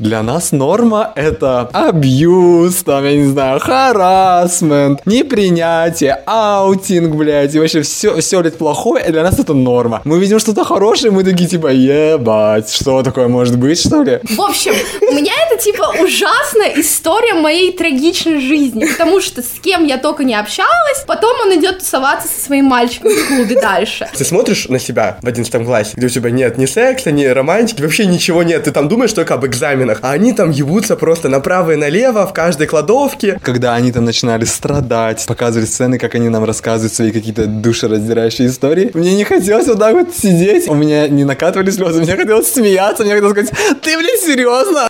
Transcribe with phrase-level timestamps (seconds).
[0.00, 7.82] Для нас норма— это абьюз, там, я не знаю, харасмент, непринятие, аутинг, блядь, и вообще
[7.82, 10.00] все, все, блядь, плохое, и для нас это норма.
[10.04, 14.20] Мы видим что-то хорошее, мы такие, типа, ебать, что такое может быть, что ли?
[14.22, 19.84] В общем, у меня это, типа, ужасная история моей трагичной жизни, потому что с кем
[19.84, 24.08] я только не общалась, потом он идет тусоваться со своим мальчиком в клубе дальше.
[24.16, 27.82] Ты смотришь на себя в 11 классе, где у тебя нет ни секса, ни романтики,
[27.82, 31.28] вообще ничего нет, ты там думаешь только об экзамене, магазинах, а они там ебутся просто
[31.28, 33.38] направо и налево в каждой кладовке.
[33.42, 38.90] Когда они там начинали страдать, показывали сцены, как они нам рассказывают свои какие-то душераздирающие истории,
[38.94, 43.04] мне не хотелось вот так вот сидеть, у меня не накатывали слезы, мне хотелось смеяться,
[43.04, 44.88] мне хотелось сказать, ты, блин, серьезно?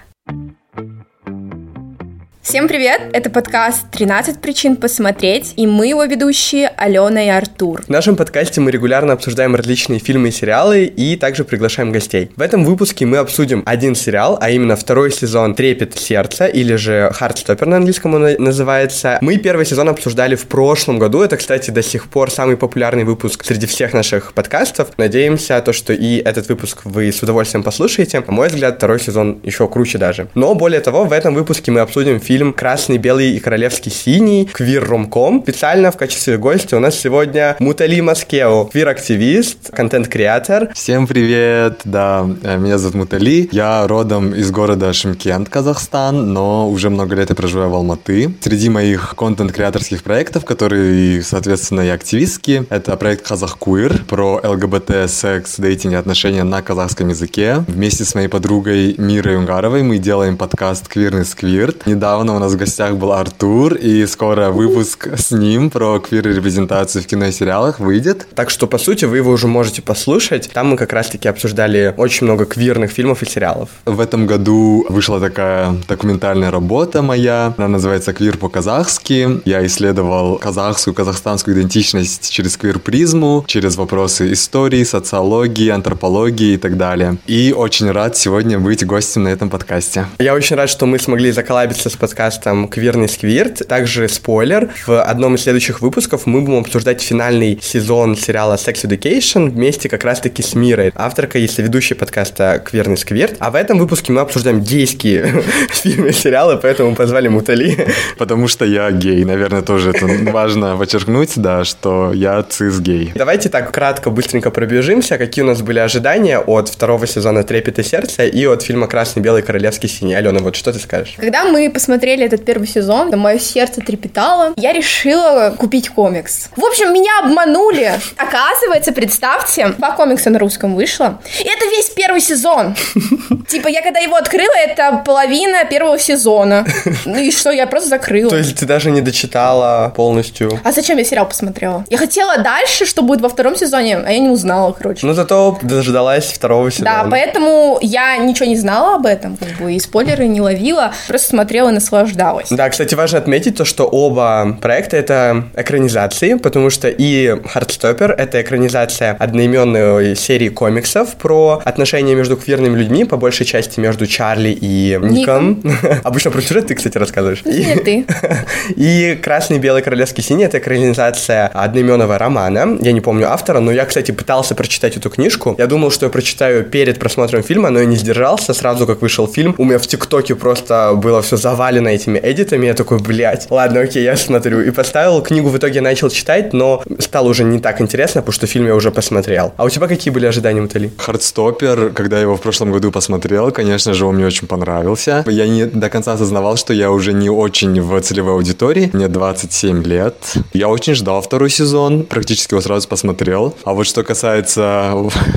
[2.48, 3.10] Всем привет!
[3.12, 7.82] Это подкаст «13 причин посмотреть» и мы его ведущие Алена и Артур.
[7.82, 12.30] В нашем подкасте мы регулярно обсуждаем различные фильмы и сериалы и также приглашаем гостей.
[12.36, 17.12] В этом выпуске мы обсудим один сериал, а именно второй сезон «Трепет сердца» или же
[17.20, 19.18] «Heartstopper» на английском он называется.
[19.20, 21.20] Мы первый сезон обсуждали в прошлом году.
[21.20, 24.88] Это, кстати, до сих пор самый популярный выпуск среди всех наших подкастов.
[24.96, 28.24] Надеемся, то, что и этот выпуск вы с удовольствием послушаете.
[28.26, 30.28] На мой взгляд, второй сезон еще круче даже.
[30.34, 34.44] Но более того, в этом выпуске мы обсудим фильм фильм «Красный, белый и королевский синий»,
[34.44, 35.42] квир-ромком.
[35.42, 40.68] Специально в качестве гостя у нас сегодня Мутали Маскео, квир-активист, контент-креатор.
[40.72, 46.90] Всем привет, да, э, меня зовут Мутали, я родом из города Шимкент, Казахстан, но уже
[46.90, 48.32] много лет я проживаю в Алматы.
[48.40, 55.56] Среди моих контент-креаторских проектов, которые, соответственно, и активистские, это проект Казах Куир про ЛГБТ, секс,
[55.56, 57.64] дейтинг и отношения на казахском языке.
[57.66, 61.84] Вместе с моей подругой Мирой Унгаровой мы делаем подкаст «Квирный сквирт».
[61.84, 67.02] Недавно Недавно у нас в гостях был Артур, и скоро выпуск с ним про квир-репрезентацию
[67.02, 68.28] в кино и сериалах выйдет.
[68.34, 70.50] Так что, по сути, вы его уже можете послушать.
[70.52, 73.70] Там мы как раз-таки обсуждали очень много квирных фильмов и сериалов.
[73.86, 77.54] В этом году вышла такая документальная работа моя.
[77.56, 79.40] Она называется «Квир по-казахски».
[79.46, 87.16] Я исследовал казахскую, казахстанскую идентичность через квир-призму, через вопросы истории, социологии, антропологии и так далее.
[87.26, 90.04] И очень рад сегодня быть гостем на этом подкасте.
[90.18, 93.64] Я очень рад, что мы смогли заколабиться с подкастом подкастом «Квирный сквирт».
[93.68, 99.50] Также спойлер, в одном из следующих выпусков мы будем обсуждать финальный сезон сериала Sex Education
[99.50, 103.36] вместе как раз-таки с Мирой, авторкой и соведущей подкаста «Квирный сквирт».
[103.38, 107.86] А в этом выпуске мы обсуждаем гейские фильмы и сериалы, поэтому позвали Мутали.
[108.18, 113.12] Потому что я гей, наверное, тоже это важно подчеркнуть, да, что я цис-гей.
[113.14, 117.84] Давайте так кратко, быстренько пробежимся, какие у нас были ожидания от второго сезона «Трепет и
[117.84, 120.14] сердце» и от фильма «Красный, белый, королевский, синий».
[120.14, 121.14] Алена, вот что ты скажешь?
[121.16, 124.54] Когда мы посмотрели смотрели этот первый сезон, мое сердце трепетало.
[124.56, 126.48] Я решила купить комикс.
[126.56, 127.92] В общем, меня обманули.
[128.16, 131.20] Оказывается, представьте, два комикса на русском вышло.
[131.38, 132.74] И это весь первый сезон.
[133.48, 136.64] Типа, я когда его открыла, это половина первого сезона.
[137.04, 138.30] Ну и что, я просто закрыла.
[138.30, 140.60] То есть ты даже не дочитала полностью?
[140.64, 141.84] А зачем я сериал посмотрела?
[141.88, 145.06] Я хотела дальше, что будет во втором сезоне, а я не узнала, короче.
[145.06, 147.02] Ну зато дождалась второго сезона.
[147.04, 151.28] Да, поэтому я ничего не знала об этом, как бы, и спойлеры не ловила, просто
[151.28, 152.48] смотрела и наслаждалась.
[152.50, 158.40] Да, кстати, важно отметить то, что оба проекта— это экранизации, потому что и Heartstopper— это
[158.40, 164.98] экранизация одноименной серии комиксов про отношения между квирными людьми, по большей части между Чарли и
[165.00, 165.62] Ником.
[166.04, 167.44] Обычно про сюжет ты, кстати, рассказываешь.
[167.44, 168.06] Нет, ты.
[168.76, 172.78] И «Красный, белый, королевский, синий»— это экранизация одноименного романа.
[172.80, 175.54] Я не помню автора, но я, кстати, пытался прочитать эту книжку.
[175.58, 178.54] Я думал, что я прочитаю перед просмотром фильма, но я не сдержался.
[178.54, 182.66] Сразу, как вышел фильм, у меня в ТикТоке просто было все завалено этими эдитами.
[182.66, 184.60] Я такой, блядь, ладно, окей, я смотрю.
[184.62, 188.46] И поставил книгу, в итоге начал читать, но стало уже не так интересно, потому что
[188.46, 189.52] фильм я уже посмотрел.
[189.56, 190.90] А у тебя какие были ожидания, Мутали?
[190.98, 195.24] Хардстоппер, когда я его в прошлом году посмотрел, конечно же, он мне очень понравился.
[195.26, 198.90] Я не до конца осознавал, что я уже не очень в целевой аудитории.
[198.92, 200.14] Мне 27 лет.
[200.52, 203.54] Я очень ждал второй сезон, практически его сразу посмотрел.
[203.64, 204.94] А вот что касается...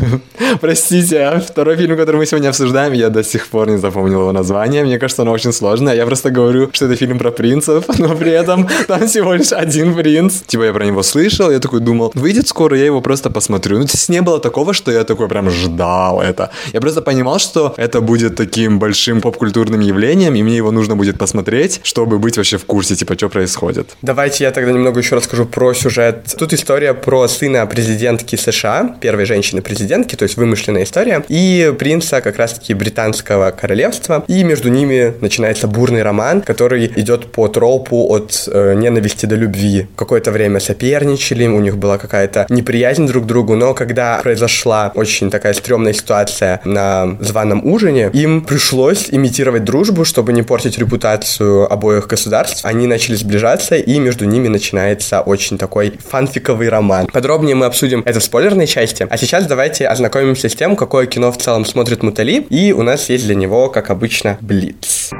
[0.61, 4.83] Простите, второй фильм, который мы сегодня обсуждаем, я до сих пор не запомнил его название.
[4.83, 5.95] Мне кажется, оно очень сложное.
[5.95, 6.40] Я просто говорю,
[6.73, 10.41] что это фильм про принцев, но при этом там всего лишь один принц.
[10.47, 13.79] Типа я про него слышал, я такой думал, выйдет скоро, я его просто посмотрю.
[13.79, 16.51] Ну, то есть не было такого, что я такой прям ждал это.
[16.73, 21.17] Я просто понимал, что это будет таким большим поп-культурным явлением, и мне его нужно будет
[21.17, 23.95] посмотреть, чтобы быть вообще в курсе, типа, что происходит.
[24.01, 26.35] Давайте я тогда немного еще расскажу про сюжет.
[26.37, 32.37] Тут история про сына президентки США, первой женщины-президентки, то есть вымышленная история, и принца как
[32.37, 38.47] раз-таки британского королевства, и между ними начинается бурный роман роман, который идет по тропу от
[38.47, 39.87] э, ненависти до любви.
[39.95, 45.29] Какое-то время соперничали, у них была какая-то неприязнь друг к другу, но когда произошла очень
[45.29, 52.07] такая стрёмная ситуация на званом ужине, им пришлось имитировать дружбу, чтобы не портить репутацию обоих
[52.07, 52.65] государств.
[52.65, 57.07] Они начали сближаться, и между ними начинается очень такой фанфиковый роман.
[57.07, 59.07] Подробнее мы обсудим это в спойлерной части.
[59.09, 63.09] А сейчас давайте ознакомимся с тем, какое кино в целом смотрит Мутали, и у нас
[63.09, 65.11] есть для него, как обычно, Блиц.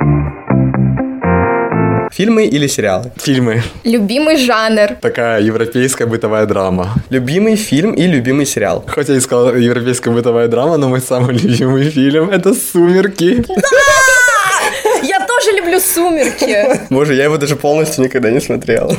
[2.22, 3.12] Фильмы или сериалы?
[3.18, 3.64] Фильмы.
[3.84, 4.96] Любимый жанр.
[5.02, 6.94] Такая европейская бытовая драма.
[7.10, 8.86] Любимый фильм и любимый сериал.
[8.88, 13.44] Хоть я и сказал европейская бытовая драма, но мой самый любимый фильм— это «Сумерки».
[13.48, 14.21] Я
[15.42, 16.80] тоже люблю «Сумерки».
[16.90, 18.96] Боже, я его даже полностью никогда не смотрел.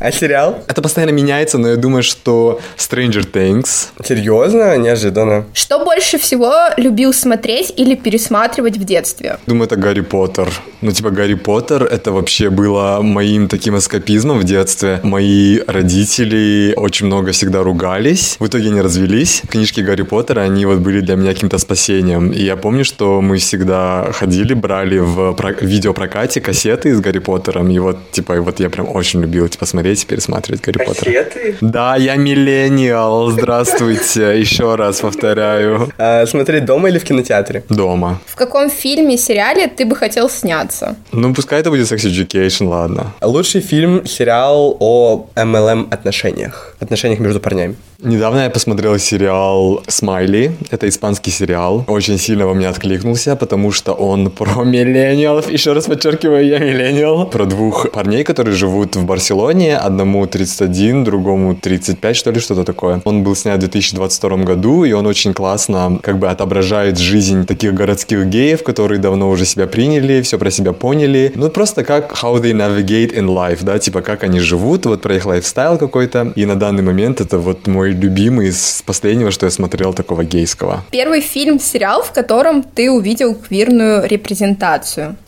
[0.00, 0.58] А сериал?
[0.68, 3.88] Это постоянно меняется, но я думаю, что Stranger Things.
[4.04, 4.76] Серьезно?
[4.76, 5.44] Неожиданно.
[5.54, 9.38] Что больше всего любил смотреть или пересматривать в детстве?
[9.46, 10.48] Думаю, это Гарри Поттер.
[10.80, 15.00] Ну, типа, Гарри Поттер— это вообще было моим таким эскапизмом в детстве.
[15.02, 18.36] Мои родители очень много всегда ругались.
[18.40, 19.42] В итоге они развелись.
[19.48, 22.32] Книжки Гарри Поттера, они вот были для меня каким-то спасением.
[22.32, 27.70] И я помню, что мы всегда ходили, брали в про- видеопрокате кассеты с Гарри Поттером.
[27.70, 31.24] И вот, типа, и вот я прям очень любил, типа, смотреть и пересматривать Гарри Поттера.
[31.24, 31.56] Кассеты?
[31.60, 33.30] Да, я миллениал.
[33.30, 34.38] Здравствуйте.
[34.40, 35.90] Еще раз повторяю.
[35.98, 37.64] А, смотреть дома или в кинотеатре?
[37.68, 38.18] Дома.
[38.26, 40.96] В каком фильме, сериале ты бы хотел сняться?
[41.12, 43.12] Ну, пускай это будет Sex Education, ладно.
[43.20, 46.76] Лучший фильм, сериал о MLM отношениях.
[46.80, 47.76] Отношениях между парнями.
[48.04, 50.50] Недавно я посмотрел сериал «Смайли».
[50.72, 51.84] Это испанский сериал.
[51.86, 55.50] Очень сильно во мне откликнулся, потому что он про миллениалов.
[55.50, 57.26] Еще раз подчеркиваю, я миллениал.
[57.26, 59.76] Про двух парней, которые живут в Барселоне.
[59.76, 63.00] Одному 31, другому 35, что ли, что-то такое.
[63.04, 67.74] Он был снят в 2022 году, и он очень классно как бы отображает жизнь таких
[67.74, 71.32] городских геев, которые давно уже себя приняли, все про себя поняли.
[71.34, 75.16] Ну, просто как how they navigate in life, да, типа как они живут, вот про
[75.16, 76.32] их лайфстайл какой-то.
[76.34, 80.84] И на данный момент это вот мой любимый из последнего, что я смотрел такого гейского.
[80.90, 84.61] Первый фильм, сериал, в котором ты увидел квирную репрезентацию.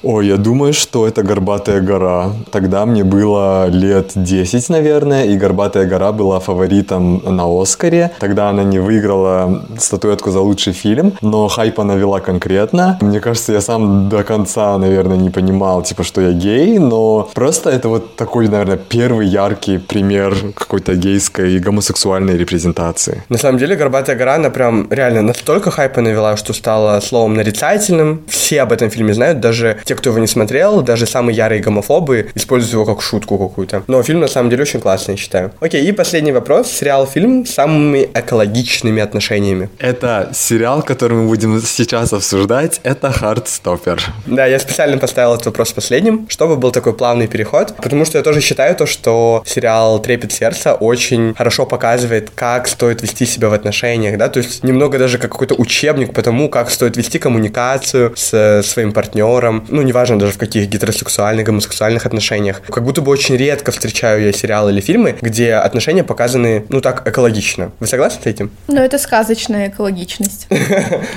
[0.04, 2.30] Ой, я думаю, что это «Горбатая гора».
[2.52, 8.12] Тогда мне было лет 10, наверное, и «Горбатая гора» была фаворитом на «Оскаре».
[8.20, 12.96] Тогда она не выиграла статуэтку за лучший фильм, но хайп она вела конкретно.
[13.00, 17.70] Мне кажется, я сам до конца, наверное, не понимал, типа, что я гей, но просто
[17.70, 23.24] это вот такой, наверное, первый яркий пример какой-то гейской и гомосексуальной репрезентации.
[23.28, 28.22] На самом деле, «Горбатая гора», она прям реально настолько хайпа навела, что стала словом нарицательным.
[28.28, 32.30] Все об этом фильме знают, даже те, кто его не смотрел, даже самые ярые гомофобы
[32.34, 33.82] используют его как шутку какую-то.
[33.86, 35.52] Но фильм на самом деле очень классный, я считаю.
[35.60, 36.70] Окей, и последний вопрос.
[36.70, 39.70] Сериал-фильм с самыми экологичными отношениями.
[39.78, 44.02] Это сериал, который мы будем сейчас обсуждать, это «Хардстоппер».
[44.26, 48.24] Да, я специально поставил этот вопрос последним, чтобы был такой плавный переход, потому что я
[48.24, 53.52] тоже считаю то, что сериал «Трепет сердца» очень хорошо показывает, как стоит вести себя в
[53.52, 58.12] отношениях, да, то есть немного даже как какой-то учебник по тому, как стоит вести коммуникацию
[58.16, 62.62] с своим партнером, ну, неважно даже в каких гетеросексуальных, гомосексуальных отношениях.
[62.62, 67.06] Как будто бы очень редко встречаю я сериалы или фильмы, где отношения показаны, ну, так,
[67.08, 67.72] экологично.
[67.80, 68.50] Вы согласны с этим?
[68.68, 70.48] Но это сказочная экологичность.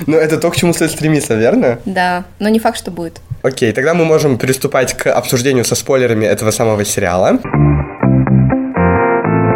[0.06, 1.78] Ну, это то, к чему стоит стремиться, верно?
[1.84, 3.20] Да, но не факт, что будет.
[3.42, 7.38] Окей, тогда мы можем приступать к обсуждению со спойлерами этого самого сериала.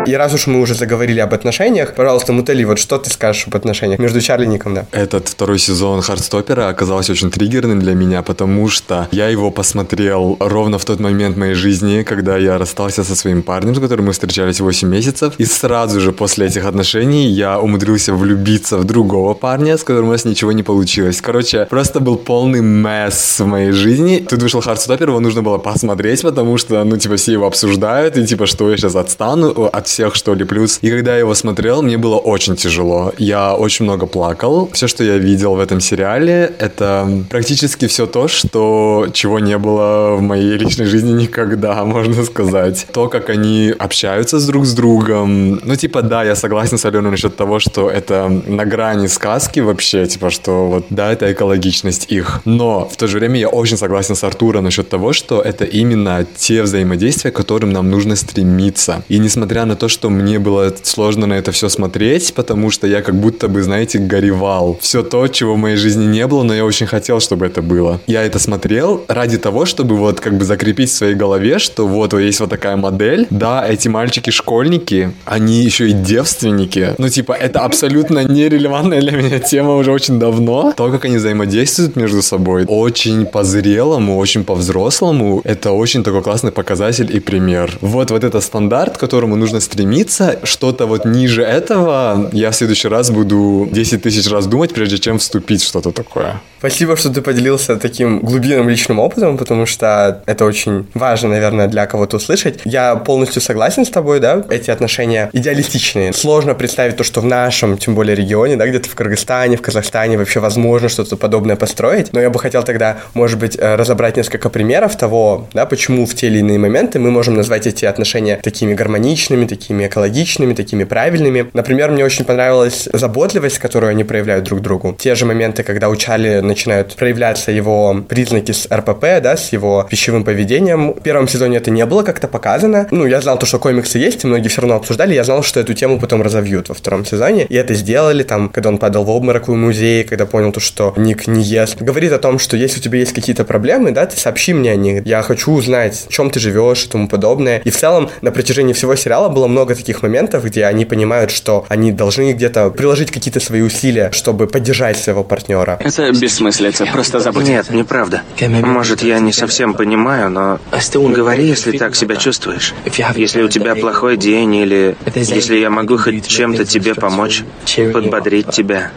[0.04, 3.54] И раз уж мы уже заговорили об отношениях, пожалуйста, Мутали, вот что ты скажешь об
[3.54, 4.86] отношениях между Чарли и Ником, да?
[4.90, 10.78] Этот второй сезон Хардстоппера оказался очень триггерным для меня, потому что я его посмотрел ровно
[10.78, 14.60] в тот момент моей жизни, когда я расстался со своим парнем, с которым мы встречались
[14.60, 15.34] 8 месяцев.
[15.38, 20.12] И сразу же после этих отношений я умудрился влюбиться в другого парня, с которым у
[20.12, 21.20] нас ничего не получилось.
[21.20, 24.26] Короче, просто был полный месс в моей жизни.
[24.28, 28.26] Тут вышел Хардстоппер, его нужно было посмотреть, потому что, ну, типа, все его обсуждают, и
[28.26, 30.78] типа, что я сейчас отстану от всех, что ли, плюс.
[30.80, 33.12] И когда я его смотрел, мне было очень тяжело.
[33.18, 34.70] Я очень много плакал.
[34.72, 40.16] Все, что я видел в этом сериале, это практически все то, что чего не было
[40.16, 42.86] в моей личной жизни никогда, можно сказать.
[42.92, 45.60] То, как они общаются с друг с другом.
[45.62, 50.06] Ну, типа, да, я согласен с Аленой насчет того, что это на грани сказки вообще,
[50.06, 52.40] типа, что вот, да, это экологичность их.
[52.44, 56.26] Но в то же время я очень согласен с Артуром насчет того, что это именно
[56.36, 59.02] те взаимодействия, к которым нам нужно стремиться.
[59.08, 62.86] И несмотря на то, то, что мне было сложно на это все смотреть, потому что
[62.86, 64.78] я как будто бы, знаете, горевал.
[64.80, 68.00] Все то, чего в моей жизни не было, но я очень хотел, чтобы это было.
[68.06, 72.12] Я это смотрел ради того, чтобы вот как бы закрепить в своей голове, что вот,
[72.14, 73.26] есть вот такая модель.
[73.30, 76.94] Да, эти мальчики-школьники, они еще и девственники.
[76.98, 80.72] Ну, типа, это абсолютно нерелевантная для меня тема уже очень давно.
[80.76, 85.40] То, как они взаимодействуют между собой, очень по-зрелому, очень по-взрослому.
[85.42, 87.78] Это очень такой классный показатель и пример.
[87.80, 90.38] Вот, вот это стандарт, которому нужно стремиться.
[90.42, 95.18] Что-то вот ниже этого я в следующий раз буду 10 тысяч раз думать, прежде чем
[95.18, 96.40] вступить в что-то такое.
[96.58, 101.86] Спасибо, что ты поделился таким глубинным личным опытом, потому что это очень важно, наверное, для
[101.86, 102.60] кого-то услышать.
[102.64, 106.12] Я полностью согласен с тобой, да, эти отношения идеалистичные.
[106.12, 110.16] Сложно представить то, что в нашем, тем более регионе, да, где-то в Кыргызстане, в Казахстане
[110.16, 112.12] вообще возможно что-то подобное построить.
[112.12, 116.14] Но я бы хотел тогда, может быть, э, разобрать несколько примеров того, да, почему в
[116.14, 121.50] те или иные моменты мы можем назвать эти отношения такими гармоничными, такими экологичными, такими правильными.
[121.52, 124.96] Например, мне очень понравилась заботливость, которую они проявляют друг другу.
[124.98, 129.86] Те же моменты, когда у Чарли начинают проявляться его признаки с РПП, да, с его
[129.88, 130.92] пищевым поведением.
[130.92, 132.88] В первом сезоне это не было как-то показано.
[132.90, 135.14] Ну, я знал то, что комиксы есть, и многие все равно обсуждали.
[135.14, 137.44] Я знал, что эту тему потом разовьют во втором сезоне.
[137.44, 140.92] И это сделали, там, когда он падал в обморок в музее, когда понял то, что
[140.96, 141.80] Ник не ест.
[141.80, 144.76] Говорит о том, что если у тебя есть какие-то проблемы, да, ты сообщи мне о
[144.76, 145.06] них.
[145.06, 147.60] Я хочу узнать, в чем ты живешь и тому подобное.
[147.64, 151.64] И в целом на протяжении всего сериала было много таких моментов, где они понимают, что
[151.68, 155.78] они должны где-то приложить какие-то свои усилия, чтобы поддержать своего партнера.
[155.80, 157.46] Это бессмыслица, просто забудь.
[157.46, 158.22] Нет, неправда.
[158.40, 160.58] Может, я не совсем понимаю, но
[160.94, 162.74] говори, если так себя чувствуешь.
[163.16, 167.44] Если у тебя плохой день или если я могу хоть чем-то тебе помочь,
[167.92, 168.90] подбодрить тебя.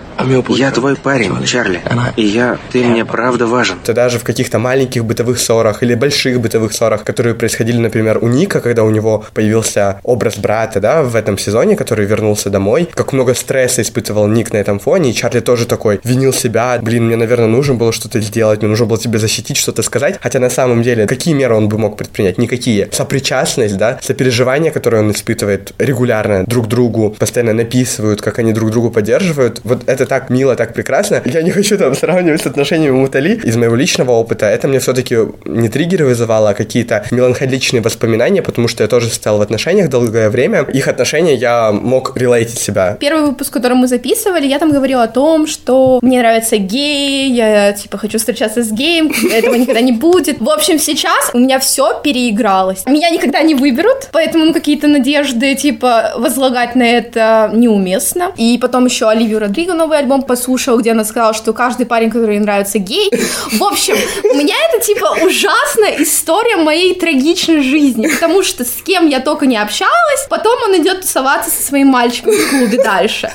[0.49, 1.81] Я твой парень, Чарли,
[2.15, 3.77] и я, ты мне правда важен.
[3.83, 8.27] Это даже в каких-то маленьких бытовых ссорах или больших бытовых ссорах, которые происходили, например, у
[8.27, 13.13] Ника, когда у него появился образ брата, да, в этом сезоне, который вернулся домой, как
[13.13, 17.15] много стресса испытывал Ник на этом фоне, и Чарли тоже такой винил себя, блин, мне,
[17.15, 20.83] наверное, нужно было что-то сделать, мне нужно было тебе защитить, что-то сказать, хотя на самом
[20.83, 22.37] деле, какие меры он бы мог предпринять?
[22.37, 22.89] Никакие.
[22.91, 28.91] Сопричастность, да, сопереживание, которое он испытывает регулярно друг другу, постоянно написывают, как они друг другу
[28.91, 31.23] поддерживают, вот это так мило, так прекрасно.
[31.25, 33.39] Я не хочу там сравнивать с отношениями Мутали.
[33.43, 38.67] Из моего личного опыта это мне все-таки не триггеры вызывало, а какие-то меланхоличные воспоминания, потому
[38.67, 40.61] что я тоже состоял в отношениях долгое время.
[40.73, 42.97] Их отношения я мог релейтить себя.
[42.99, 47.73] Первый выпуск, который мы записывали, я там говорила о том, что мне нравятся геи, я
[47.73, 50.39] типа хочу встречаться с геем, этого никогда не будет.
[50.39, 52.85] В общем, сейчас у меня все переигралось.
[52.85, 58.31] Меня никогда не выберут, поэтому ну, какие-то надежды типа возлагать на это неуместно.
[58.37, 62.35] И потом еще Оливию Родриго новый альбом послушал, где она сказала, что каждый парень, который
[62.35, 63.11] ей нравится, гей.
[63.51, 69.07] В общем, у меня это типа ужасная история моей трагичной жизни, потому что с кем
[69.07, 73.31] я только не общалась, потом он идет тусоваться со своим мальчиком в клубе дальше.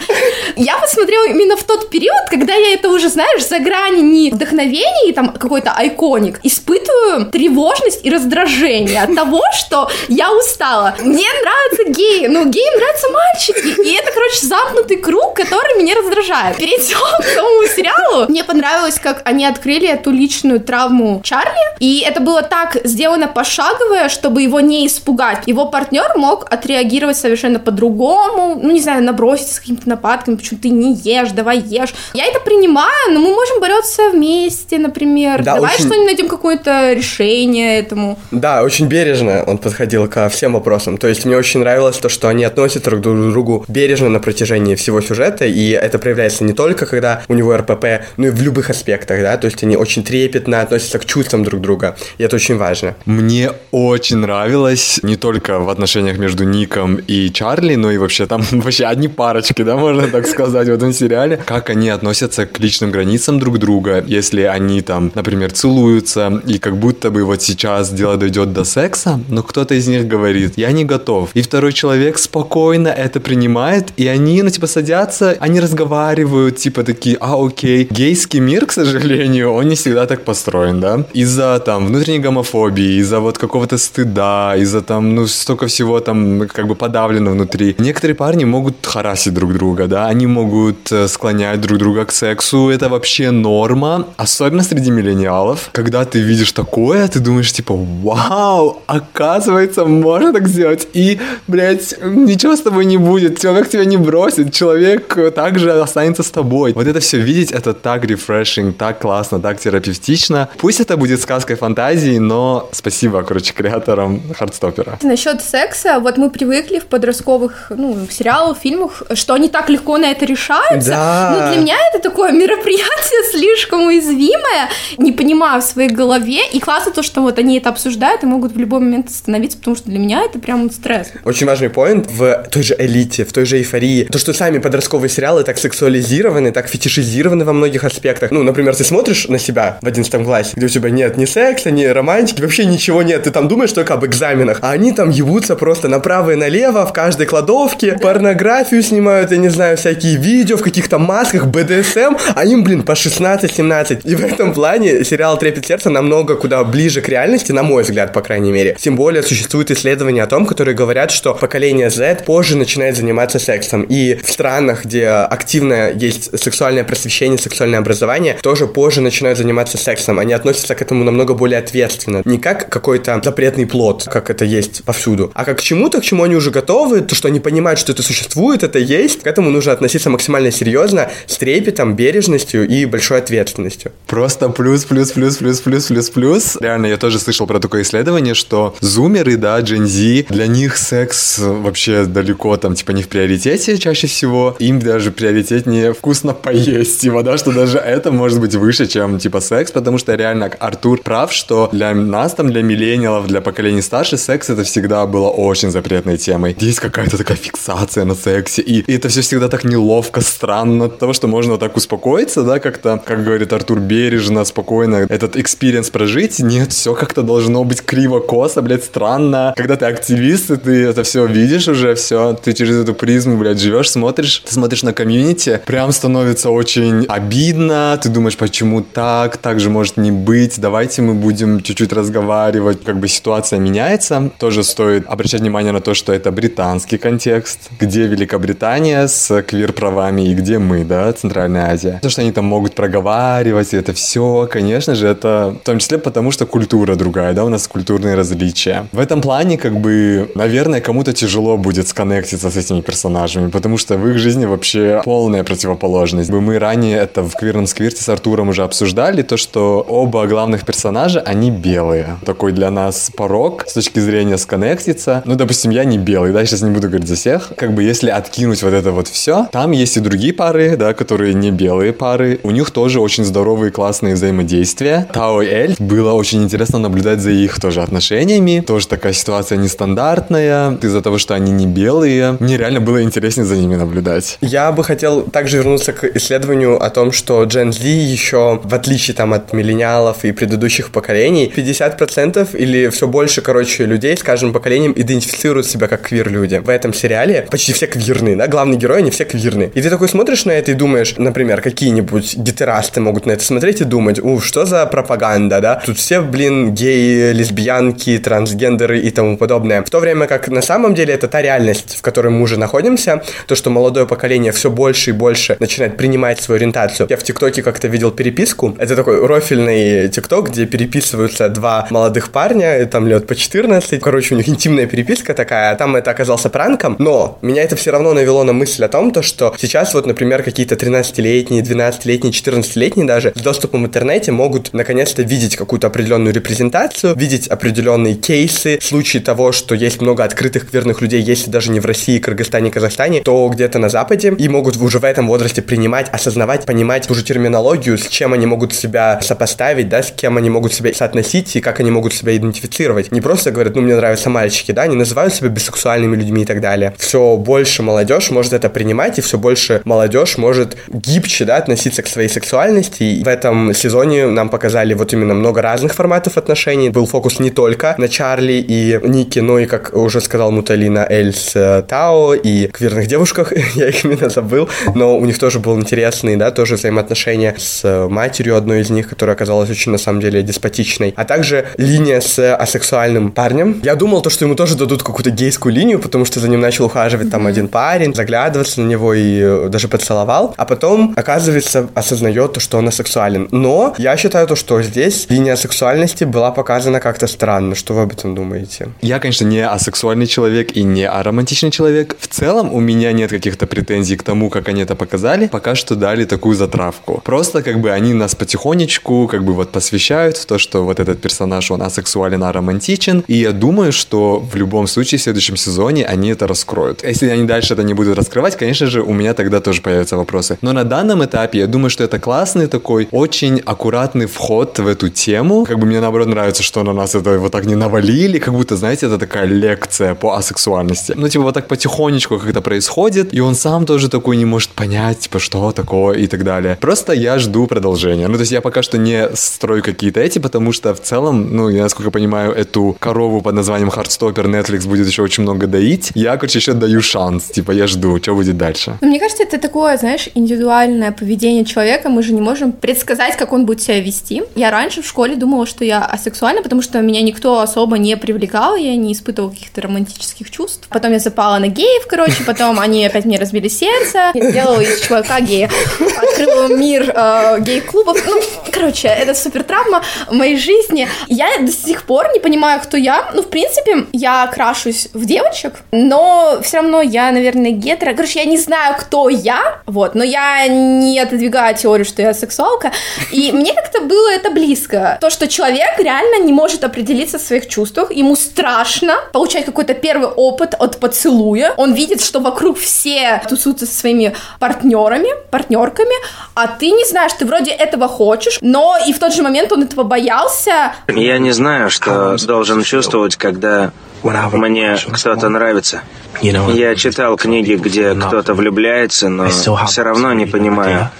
[0.56, 5.08] Я посмотрела именно в тот период, когда я это уже, знаешь, за грани не вдохновения
[5.08, 10.94] и там какой-то айконик, испытываю тревожность и раздражение от того, что я устала.
[11.00, 16.56] Мне нравятся геи, но геям нравятся мальчики, и это, короче, замкнутый круг, который меня раздражает.
[16.56, 18.26] Перейдем к самому сериалу.
[18.28, 24.08] Мне понравилось, как они открыли эту личную травму Чарли, и это было так сделано пошаговое,
[24.08, 25.44] чтобы его не испугать.
[25.46, 26.69] Его партнер мог отреагировать
[27.14, 31.94] совершенно по-другому, ну, не знаю, наброситься с какими-то нападками, почему ты не ешь, давай ешь.
[32.14, 35.42] Я это принимаю, но мы можем бороться вместе, например.
[35.42, 38.18] Да, давай очень- что-нибудь найдем какое-то решение этому.
[38.30, 40.98] Да, очень бережно он подходил ко всем вопросам.
[40.98, 44.74] То есть мне очень нравилось то, что они относятся друг к другу бережно на протяжении
[44.74, 47.84] всего сюжета, и это проявляется не только когда у него РПП,
[48.16, 51.60] но и в любых аспектах, да, то есть они очень трепетно относятся к чувствам друг
[51.60, 52.94] друга, и это очень важно.
[53.06, 58.42] Мне очень нравилось не только в отношениях между Ником и Чарли, но и вообще там
[58.52, 62.90] вообще одни парочки, да, можно так сказать, в этом сериале, как они относятся к личным
[62.90, 68.16] границам друг друга, если они там, например, целуются, и как будто бы вот сейчас дело
[68.16, 71.30] дойдет до секса, но кто-то из них говорит, я не готов.
[71.34, 77.16] И второй человек спокойно это принимает, и они, ну, типа, садятся, они разговаривают, типа, такие,
[77.20, 77.88] а, окей.
[77.90, 81.04] Гейский мир, к сожалению, он не всегда так построен, да?
[81.14, 86.66] Из-за, там, внутренней гомофобии, из-за вот какого-то стыда, из-за, там, ну, столько всего там, как
[86.66, 87.74] бы подавлено внутри.
[87.78, 90.06] Некоторые парни могут харасить друг друга, да?
[90.06, 95.70] Они могут э, склонять друг друга к сексу, это вообще норма, особенно среди миллениалов.
[95.72, 100.88] Когда ты видишь такое, ты думаешь, типа, вау, оказывается, можно так сделать.
[100.92, 106.22] И, блядь, ничего с тобой не будет, человек тебя не бросит, человек э, также останется
[106.22, 106.72] с тобой.
[106.72, 110.48] Вот это все видеть, это так рефрешинг, так классно, так терапевтично.
[110.58, 114.98] Пусть это будет сказкой фантазии, но спасибо, короче, креаторам Хардстопера.
[115.02, 120.10] Насчет секса, вот мы привыкли в подростковых, ну, сериалах, фильмах, что они так легко на
[120.10, 120.90] это решаются.
[120.90, 121.36] Да.
[121.36, 126.40] Но для меня это такое мероприятие слишком уязвимое, не понимаю в своей голове.
[126.52, 129.76] И классно то, что вот они это обсуждают и могут в любой момент остановиться, потому
[129.76, 131.12] что для меня это прям стресс.
[131.24, 134.04] Очень важный поинт в той же элите, в той же эйфории.
[134.04, 138.30] То, что сами подростковые сериалы так сексуализированы, так фетишизированы во многих аспектах.
[138.30, 141.70] Ну, например, ты смотришь на себя в 11 классе, где у тебя нет ни секса,
[141.70, 143.24] ни романтики, вообще ничего нет.
[143.24, 144.58] Ты там думаешь только об экзаменах.
[144.62, 149.48] А они там ебутся просто направо и налево, в каждой кладовке, порнографию снимают, я не
[149.48, 154.02] знаю, всякие видео в каких-то масках, БДСМ, а им, блин, по 16-17.
[154.04, 158.12] И в этом плане сериал «Трепет сердца» намного куда ближе к реальности, на мой взгляд,
[158.12, 158.76] по крайней мере.
[158.78, 163.82] Тем более существуют исследования о том, которые говорят, что поколение Z позже начинает заниматься сексом.
[163.82, 170.18] И в странах, где активно есть сексуальное просвещение, сексуальное образование, тоже позже начинают заниматься сексом.
[170.18, 172.22] Они относятся к этому намного более ответственно.
[172.24, 176.19] Не как какой-то запретный плод, как это есть повсюду, а как к чему-то, к чему
[176.24, 179.22] они уже готовы, то, что они понимают, что это существует, это есть.
[179.22, 183.92] К этому нужно относиться максимально серьезно, с трепетом, бережностью и большой ответственностью.
[184.06, 186.56] Просто плюс, плюс, плюс, плюс, плюс, плюс, плюс.
[186.60, 191.38] Реально, я тоже слышал про такое исследование, что зумеры, да, Gen Z, для них секс
[191.38, 194.56] вообще далеко там, типа, не в приоритете чаще всего.
[194.58, 199.40] Им даже приоритетнее вкусно поесть, типа, да, что даже это может быть выше, чем, типа,
[199.40, 204.16] секс, потому что реально Артур прав, что для нас, там, для миллениалов, для поколений старше,
[204.16, 205.70] секс это всегда было очень
[206.10, 206.56] запретной темой.
[206.58, 210.98] Есть какая-то такая фиксация на сексе, и, и это все всегда так неловко, странно, от
[210.98, 215.90] того, что можно вот так успокоиться, да, как-то, как говорит Артур, бережно, спокойно этот experience
[215.90, 216.40] прожить.
[216.40, 219.54] Нет, все как-то должно быть криво-косо, блядь, странно.
[219.56, 223.60] Когда ты активист, и ты это все видишь уже, все, ты через эту призму, блядь,
[223.60, 229.60] живешь, смотришь, ты смотришь на комьюнити, прям становится очень обидно, ты думаешь, почему так, так
[229.60, 234.30] же может не быть, давайте мы будем чуть-чуть разговаривать, как бы ситуация меняется.
[234.38, 240.34] Тоже стоит обращать внимание на то, что это британский контекст, где Великобритания с квир-правами и
[240.34, 241.98] где мы, да, Центральная Азия.
[242.02, 246.30] То, что они там могут проговаривать, это все, конечно же, это в том числе потому,
[246.30, 248.86] что культура другая, да, у нас культурные различия.
[248.92, 253.96] В этом плане, как бы, наверное, кому-то тяжело будет сконнектиться с этими персонажами, потому что
[253.96, 256.30] в их жизни вообще полная противоположность.
[256.30, 261.20] Мы ранее это в квирном сквирте с Артуром уже обсуждали, то, что оба главных персонажа,
[261.20, 262.16] они белые.
[262.24, 265.22] Такой для нас порог с точки зрения сконнектиться.
[265.24, 267.52] Ну, допустим, я не белый, да, сейчас не буду говорить за всех.
[267.56, 271.34] Как бы если откинуть вот это вот все, там есть и другие пары, да, которые
[271.34, 272.40] не белые пары.
[272.42, 275.06] У них тоже очень здоровые, классные взаимодействия.
[275.12, 275.76] Тао и Эль.
[275.78, 278.62] Было очень интересно наблюдать за их тоже отношениями.
[278.66, 280.78] Тоже такая ситуация нестандартная.
[280.82, 284.38] Из-за того, что они не белые, мне реально было интереснее за ними наблюдать.
[284.40, 289.14] Я бы хотел также вернуться к исследованию о том, что Gen Z еще, в отличие
[289.14, 294.92] там от миллениалов и предыдущих поколений, 50% или все больше, короче, людей с каждым поколением
[294.96, 296.56] идентифицируют себя как квир-люди.
[296.56, 299.70] В этом сериале почти все квирные, да, главные герои, они все квирные.
[299.74, 303.80] И ты такой смотришь на это и думаешь, например, какие-нибудь гетерасты могут на это смотреть
[303.80, 305.82] и думать, ух, что за пропаганда, да?
[305.84, 309.82] Тут все, блин, геи, лесбиянки, трансгендеры и тому подобное.
[309.82, 313.22] В то время как на самом деле это та реальность, в которой мы уже находимся,
[313.46, 317.06] то, что молодое поколение все больше и больше начинает принимать свою ориентацию.
[317.10, 318.74] Я в ТикТоке как-то видел переписку.
[318.78, 324.00] Это такой рофильный ТикТок, где переписываются два молодых парня, там лет по 14.
[324.00, 326.96] Короче, у них интимная переписка такая, там это оказался пранком.
[326.98, 330.42] Но меня это все равно навело на мысль о том, то, что сейчас вот, например,
[330.42, 337.14] какие-то 13-летние, 12-летние, 14-летние даже с доступом в интернете могут наконец-то видеть какую-то определенную репрезентацию,
[337.16, 341.86] видеть определенные кейсы, случаи того, что есть много открытых квирных людей, если даже не в
[341.86, 346.66] России, Кыргызстане, Казахстане, то где-то на Западе, и могут уже в этом возрасте принимать, осознавать,
[346.66, 350.72] понимать ту же терминологию, с чем они могут себя сопоставить, да, с кем они могут
[350.72, 353.12] себя соотносить и как они могут себя идентифицировать.
[353.12, 356.60] Не просто говорят, ну, мне нравятся мальчики, да, они называют себя бисексуальными людьми и так
[356.60, 356.94] далее.
[356.98, 362.06] Все больше молодежь может это принимать, и все больше молодежь может гибче, да, относиться к
[362.06, 363.02] своей сексуальности.
[363.02, 366.90] И в этом сезоне нам показали вот именно много разных форматов отношений.
[366.90, 371.32] Был фокус не только на Чарли и Ники, но и, как уже сказал Муталина, Эль
[371.32, 375.78] с э, Тао и квирных девушках, я их именно забыл, но у них тоже был
[375.78, 380.20] интересный, да, тоже взаимоотношения с э, матерью одной из них, которая оказалась очень, на самом
[380.20, 383.80] деле, деспотичной, а также линия с асексуальным парнем.
[383.82, 386.84] Я думал то, что ему тоже дадут какую-то гейскую линию, потому что за ним начал
[386.84, 392.52] ухаживать там один парень, заглядываться на него и э, даже поцеловал, а потом, оказывается, осознает
[392.52, 393.48] то, что он асексуален.
[393.50, 397.74] Но я считаю то, что здесь линия сексуальности была показана как-то странно.
[397.74, 398.88] Что вы об этом думаете?
[399.00, 402.16] Я, конечно, не асексуальный человек и не аромантичный человек.
[402.20, 405.46] В целом у меня нет каких-то претензий к тому, как они это показали.
[405.46, 407.22] Пока что дали такую затравку.
[407.24, 411.20] Просто как бы они нас потихонечку как бы вот посвящают в то, что вот этот
[411.22, 413.24] персонаж, он асексуален, аромантичен.
[413.26, 417.04] И я думаю, что в любом случае все следующем сезоне они это раскроют.
[417.04, 420.58] Если они дальше это не будут раскрывать, конечно же, у меня тогда тоже появятся вопросы.
[420.60, 425.08] Но на данном этапе я думаю, что это классный такой, очень аккуратный вход в эту
[425.08, 425.64] тему.
[425.64, 428.76] Как бы мне наоборот нравится, что на нас это вот так не навалили, как будто,
[428.76, 431.14] знаете, это такая лекция по асексуальности.
[431.16, 434.70] Ну, типа, вот так потихонечку как это происходит, и он сам тоже такой не может
[434.70, 436.76] понять, типа, что такое и так далее.
[436.80, 438.26] Просто я жду продолжения.
[438.26, 441.68] Ну, то есть я пока что не строю какие-то эти, потому что в целом, ну,
[441.68, 446.10] я, насколько понимаю, эту корову под названием Hardstopper Netflix будет еще очень много доить.
[446.14, 447.44] Я, короче, еще даю шанс.
[447.44, 448.96] Типа, я жду, что будет дальше.
[449.00, 452.08] Мне кажется, это такое, знаешь, индивидуальное поведение человека.
[452.08, 454.42] Мы же не можем предсказать, как он будет себя вести.
[454.56, 458.76] Я раньше в школе думала, что я асексуальна, потому что меня никто особо не привлекал,
[458.76, 460.88] я не испытывала каких-то романтических чувств.
[460.88, 464.30] Потом я запала на геев, короче, потом они опять мне разбили сердце.
[464.34, 465.70] Я сделала из чувака гея.
[466.16, 468.22] Открыла мир э, гей-клубов.
[468.26, 471.08] Ну, короче, это супер травма в моей жизни.
[471.28, 473.30] Я до сих пор не понимаю, кто я.
[473.34, 478.14] Ну, в принципе, я крашусь в девочек, но все равно я, наверное, гетера.
[478.14, 482.92] Короче, я не знаю, кто я, вот, но я не отодвигаю теорию, что я сексуалка.
[483.32, 485.18] И мне как-то было это близко.
[485.20, 490.28] То, что человек реально не может определиться в своих чувствах, ему страшно получать какой-то первый
[490.28, 491.74] опыт от поцелуя.
[491.76, 496.14] Он видит, что вокруг все тусуются со своими партнерами, партнерками,
[496.54, 499.82] а ты не знаешь, ты вроде этого хочешь, но и в тот же момент он
[499.82, 500.92] этого боялся.
[501.08, 506.02] Я не знаю, что должен чувствовать, когда мне кто-то нравится.
[506.42, 511.10] Я читал книги, где кто-то влюбляется, но все равно не понимаю.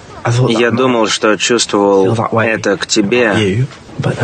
[0.48, 3.66] Я думал, что чувствовал это к тебе,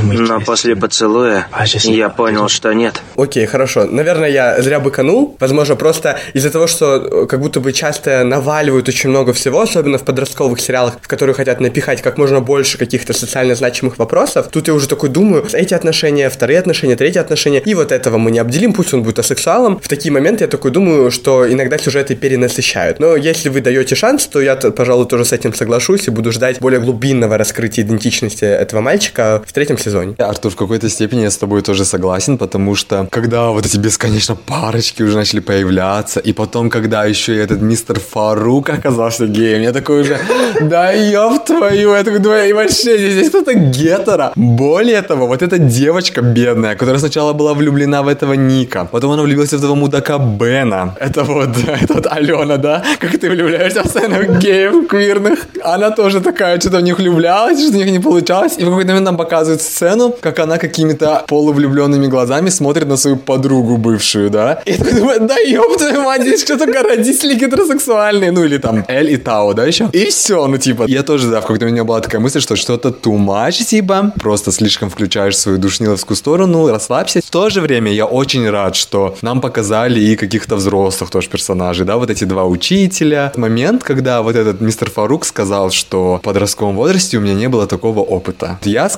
[0.02, 1.48] но после поцелуя
[1.84, 3.02] я понял, что нет.
[3.16, 3.84] Окей, хорошо.
[3.84, 5.36] Наверное, я зря быканул.
[5.40, 9.98] Возможно, просто из-за того, что э, как будто бы часто наваливают очень много всего, особенно
[9.98, 14.48] в подростковых сериалах, в которые хотят напихать как можно больше каких-то социально значимых вопросов.
[14.50, 18.30] Тут я уже такой думаю, эти отношения, вторые отношения, третьи отношения, и вот этого мы
[18.30, 19.78] не обделим, пусть он будет асексуалом.
[19.82, 23.00] В такие моменты я такой думаю, что иногда сюжеты перенасыщают.
[23.00, 26.60] Но если вы даете шанс, то я, пожалуй, тоже с этим соглашусь и буду ждать
[26.60, 30.14] более глубинного раскрытия идентичности этого мальчика в третьем сезоне.
[30.18, 34.36] Артур, в какой-то степени я с тобой тоже согласен, потому что когда вот эти бесконечно
[34.36, 39.72] парочки уже начали появляться, и потом, когда еще и этот мистер Фарук оказался геем, я
[39.72, 40.18] такой уже,
[40.60, 44.32] да ёб твою, я такой думаю, вообще здесь кто-то гетера.
[44.36, 49.22] Более того, вот эта девочка бедная, которая сначала была влюблена в этого Ника, потом она
[49.22, 50.94] влюбилась в этого мудака Бена.
[51.00, 52.82] Это вот, это вот Алена, да?
[53.00, 55.46] Как ты влюбляешься в геев квирных.
[55.64, 58.58] Она тоже такая, что-то в них влюблялась, что-то у них не получалось.
[58.58, 63.16] И в какой-то момент нам показывают сцену, как она какими-то полувлюбленными глазами смотрит на свою
[63.16, 64.62] подругу бывшую, да?
[64.64, 69.10] И я думаю, да ёб твою мать, здесь что-то родители гетеросексуальные, ну или там Эль
[69.12, 69.88] и Тао, да, еще?
[69.92, 72.56] И все, ну типа, я тоже, да, в какой-то у меня была такая мысль, что
[72.56, 77.20] что-то too much, типа, просто слишком включаешь свою душниловскую сторону, расслабься.
[77.20, 81.86] В то же время я очень рад, что нам показали и каких-то взрослых тоже персонажей,
[81.86, 83.32] да, вот эти два учителя.
[83.36, 87.66] Момент, когда вот этот мистер Фарук сказал, что в подростковом возрасте у меня не было
[87.66, 88.58] такого опыта.
[88.64, 88.88] Я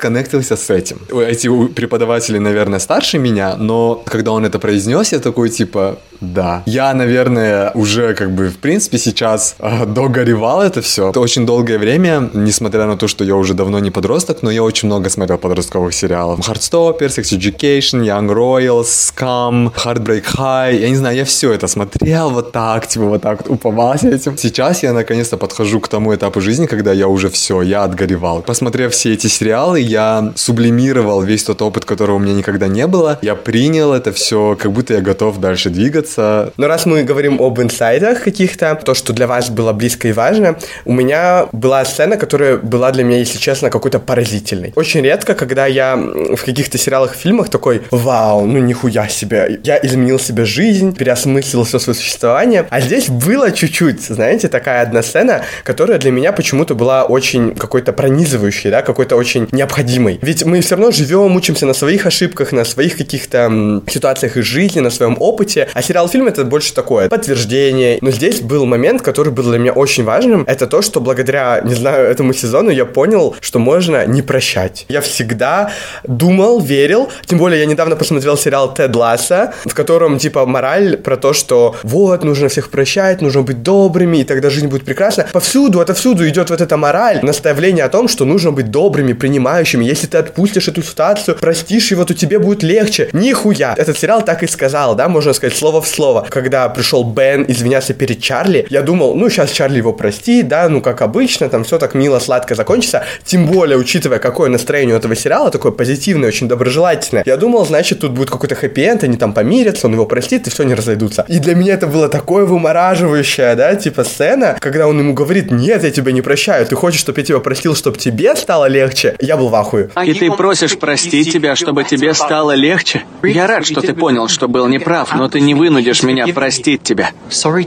[0.43, 0.99] сконнектился с этим.
[1.21, 6.63] Эти преподаватели, наверное, старше меня, но когда он это произнес, я такой, типа, да.
[6.67, 11.11] Я, наверное, уже как бы, в принципе, сейчас э, догоревал это все.
[11.11, 14.63] Это очень долгое время, несмотря на то, что я уже давно не подросток, но я
[14.63, 16.41] очень много смотрел подростковых сериалов.
[16.41, 20.81] Heartstopper, Sex Education, Young Royals, Scum, Heartbreak High.
[20.81, 24.37] Я не знаю, я все это смотрел вот так, типа вот так вот уповался этим.
[24.37, 28.43] Сейчас я наконец-то подхожу к тому этапу жизни, когда я уже все, я отгоревал.
[28.43, 33.19] Посмотрев все эти сериалы, я сублимировал весь тот опыт, которого у меня никогда не было.
[33.23, 36.08] Я принял это все, как будто я готов дальше двигаться.
[36.17, 40.57] Но раз мы говорим об инсайдах каких-то, то, что для вас было близко и важно,
[40.85, 44.73] у меня была сцена, которая была для меня, если честно, какой-то поразительной.
[44.77, 50.19] Очень редко, когда я в каких-то сериалах, фильмах такой, вау, ну нихуя себе, я изменил
[50.19, 52.67] себе жизнь, переосмыслил все свое существование.
[52.71, 57.93] А здесь было чуть-чуть, знаете, такая одна сцена, которая для меня почему-то была очень какой-то
[57.93, 60.19] пронизывающей, да, какой-то очень необходимой.
[60.23, 64.81] Ведь мы все равно живем, учимся на своих ошибках, на своих каких-то ситуациях из жизни,
[64.81, 65.69] на своем опыте.
[65.75, 67.99] А сериал-фильм это больше такое подтверждение.
[68.03, 70.45] Но здесь был момент, который был для меня очень важным.
[70.47, 74.87] Это то, что благодаря, не знаю, этому сезону я понял, что можно не прощать.
[74.89, 75.73] Я всегда
[76.05, 77.09] думал, верил.
[77.27, 81.75] Тем более я недавно посмотрел сериал Тед Ласса, в котором типа мораль про то, что
[81.83, 85.27] вот, нужно всех прощать, нужно быть добрыми, и тогда жизнь будет прекрасна.
[85.33, 89.85] Повсюду, отовсюду идет вот эта мораль, наставление о том, что нужно быть добрыми, принимающими.
[89.85, 93.09] Если ты отпустишь эту ситуацию, простишь его, то тебе будет легче.
[93.13, 93.75] Нихуя.
[93.77, 96.27] Этот сериал так и сказал, да, можно сказать, слово в слова.
[96.29, 100.81] Когда пришел Бен извиняться перед Чарли, я думал, ну, сейчас Чарли его простит, да, ну,
[100.81, 103.05] как обычно, там все так мило, сладко закончится.
[103.25, 107.23] Тем более, учитывая, какое настроение у этого сериала, такое позитивное, очень доброжелательное.
[107.27, 110.65] Я думал, значит, тут будет какой-то хэппи-энд, они там помирятся, он его простит, и все,
[110.65, 111.25] не разойдутся.
[111.29, 115.85] И для меня это было такое вымораживающее, да, типа сцена, когда он ему говорит, нет,
[115.85, 119.17] я тебя не прощаю, ты хочешь, чтобы я тебя простил, чтобы тебе стало легче?
[119.21, 119.91] Я был в ахуе.
[120.05, 123.05] И ты просишь простить тебя, чтобы тебе стало легче?
[123.23, 127.11] Я рад, что ты понял, что был неправ, но ты не вынудишь меня простить тебя.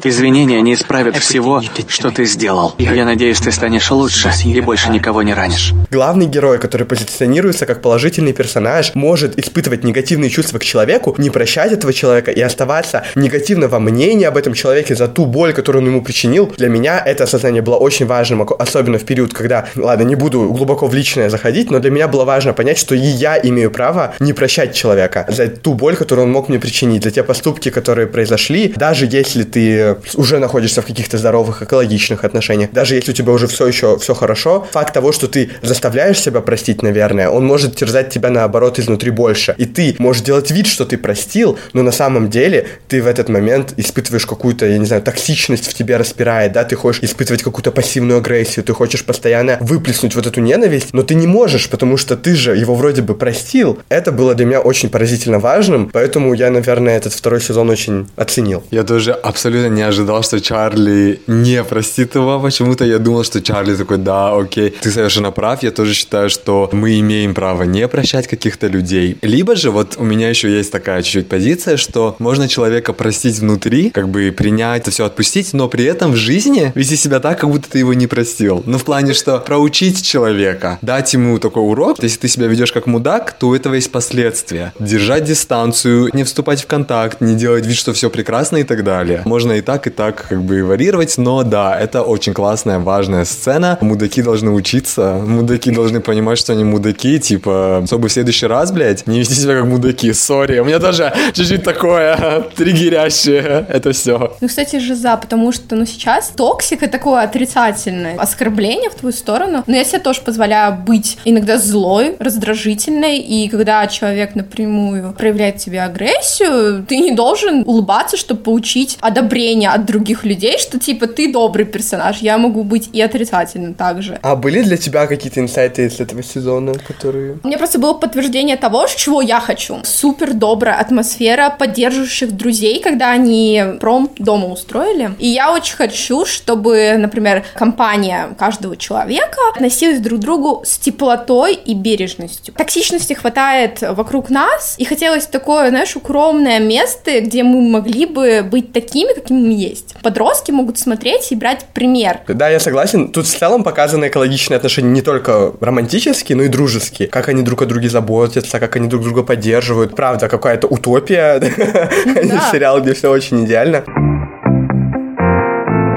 [0.03, 2.75] Извинения не исправят всего, что ты сделал.
[2.77, 5.73] Я надеюсь, ты станешь лучше и больше никого не ранишь.
[5.89, 11.71] Главный герой, который позиционируется как положительный персонаж, может испытывать негативные чувства к человеку, не прощать
[11.71, 16.01] этого человека и оставаться негативного мнения об этом человеке за ту боль, которую он ему
[16.01, 16.53] причинил.
[16.57, 20.87] Для меня это осознание было очень важным, особенно в период, когда, ладно, не буду глубоко
[20.87, 24.33] в личное заходить, но для меня было важно понять, что и я имею право не
[24.33, 28.73] прощать человека за ту боль, которую он мог мне причинить, за те поступки, которые произошли,
[28.75, 33.47] даже если ты уже находишься в каких-то здоровых экологичных отношениях, даже если у тебя уже
[33.47, 38.09] все еще все хорошо, факт того, что ты заставляешь себя простить, наверное, он может терзать
[38.09, 39.55] тебя наоборот изнутри больше.
[39.57, 43.29] И ты можешь делать вид, что ты простил, но на самом деле ты в этот
[43.29, 47.71] момент испытываешь какую-то, я не знаю, токсичность в тебе распирает, да, ты хочешь испытывать какую-то
[47.71, 52.15] пассивную агрессию, ты хочешь постоянно выплеснуть вот эту ненависть, но ты не можешь, потому что
[52.15, 53.79] ты же его вроде бы простил.
[53.89, 58.63] Это было для меня очень поразительно важным, поэтому я, наверное, этот второй сезон очень оценил.
[58.71, 62.39] Я тоже абсолютно не ожидал, что Чарли не простит его.
[62.39, 65.63] Почему-то я думал, что Чарли такой, да, окей, ты совершенно прав.
[65.63, 69.17] Я тоже считаю, что мы имеем право не прощать каких-то людей.
[69.21, 73.89] Либо же, вот у меня еще есть такая чуть-чуть позиция, что можно человека простить внутри,
[73.89, 77.69] как бы принять, все отпустить, но при этом в жизни вести себя так, как будто
[77.69, 78.63] ты его не простил.
[78.65, 82.01] Ну, в плане, что проучить человека, дать ему такой урок.
[82.01, 84.73] Если ты себя ведешь как мудак, то у этого есть последствия.
[84.79, 89.21] Держать дистанцию, не вступать в контакт, не делать вид, что все прекрасно и так далее.
[89.25, 93.77] Можно и так, и так как бы варьировать, но да, это очень классная, важная сцена.
[93.81, 99.07] Мудаки должны учиться, мудаки должны понимать, что они мудаки, типа, чтобы в следующий раз, блядь,
[99.07, 100.13] не вести себя как мудаки.
[100.13, 104.35] Sorry, у меня тоже чуть-чуть такое триггерящее это все.
[104.41, 109.63] Ну, кстати, жиза, потому что, ну, сейчас токсик— это такое отрицательное оскорбление в твою сторону.
[109.65, 115.81] Но я себе тоже позволяю быть иногда злой, раздражительной, и когда человек напрямую проявляет тебе
[115.81, 121.65] агрессию, ты не должен улыбаться, чтобы получить одобрение от других людей, что, типа, ты добрый
[121.65, 124.19] персонаж, я могу быть и отрицательным также.
[124.21, 127.39] А были для тебя какие-то инсайты из этого сезона, которые...
[127.43, 129.79] У меня просто было подтверждение того, чего я хочу.
[129.83, 135.11] Супер добрая атмосфера поддерживающих друзей, когда они пром дома устроили.
[135.19, 141.53] И я очень хочу, чтобы, например, компания каждого человека относилась друг к другу с теплотой
[141.53, 142.53] и бережностью.
[142.53, 148.71] Токсичности хватает вокруг нас, и хотелось такое, знаешь, укромное место, где мы могли бы быть
[148.71, 149.95] такими, какими мы есть.
[150.01, 152.19] Подростки могут смотреть и брать пример.
[152.27, 153.09] Да, я согласен.
[153.09, 157.07] Тут в целом показаны экологичные отношения не только романтические, но и дружеские.
[157.07, 159.95] Как они друг о друге заботятся, как они друг друга поддерживают.
[159.95, 161.39] Правда, какая-то утопия,
[162.51, 163.83] сериал, где все очень идеально.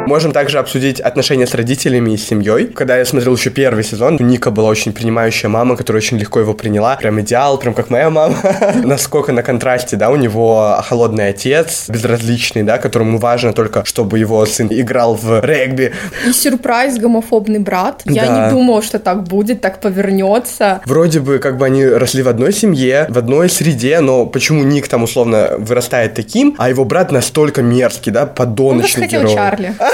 [0.07, 2.67] Можем также обсудить отношения с родителями и семьей.
[2.67, 6.53] Когда я смотрел еще первый сезон, Ника была очень принимающая мама, которая очень легко его
[6.53, 6.97] приняла.
[6.97, 8.37] Прям идеал, прям как моя мама.
[8.85, 14.45] Насколько на контрасте, да, у него холодный отец, безразличный, да, которому важно только, чтобы его
[14.45, 15.93] сын играл в регби.
[16.29, 18.03] И сюрприз, гомофобный брат.
[18.05, 18.45] Я Да.
[18.45, 20.83] не думала, что так будет, так повернется.
[20.85, 24.87] Вроде бы, как бы они росли в одной семье, в одной среде, но почему Ник
[24.87, 29.35] там условно вырастает таким, а его брат настолько мерзкий, да, Он подоночный хотел герой.
[29.35, 29.75] Чарли.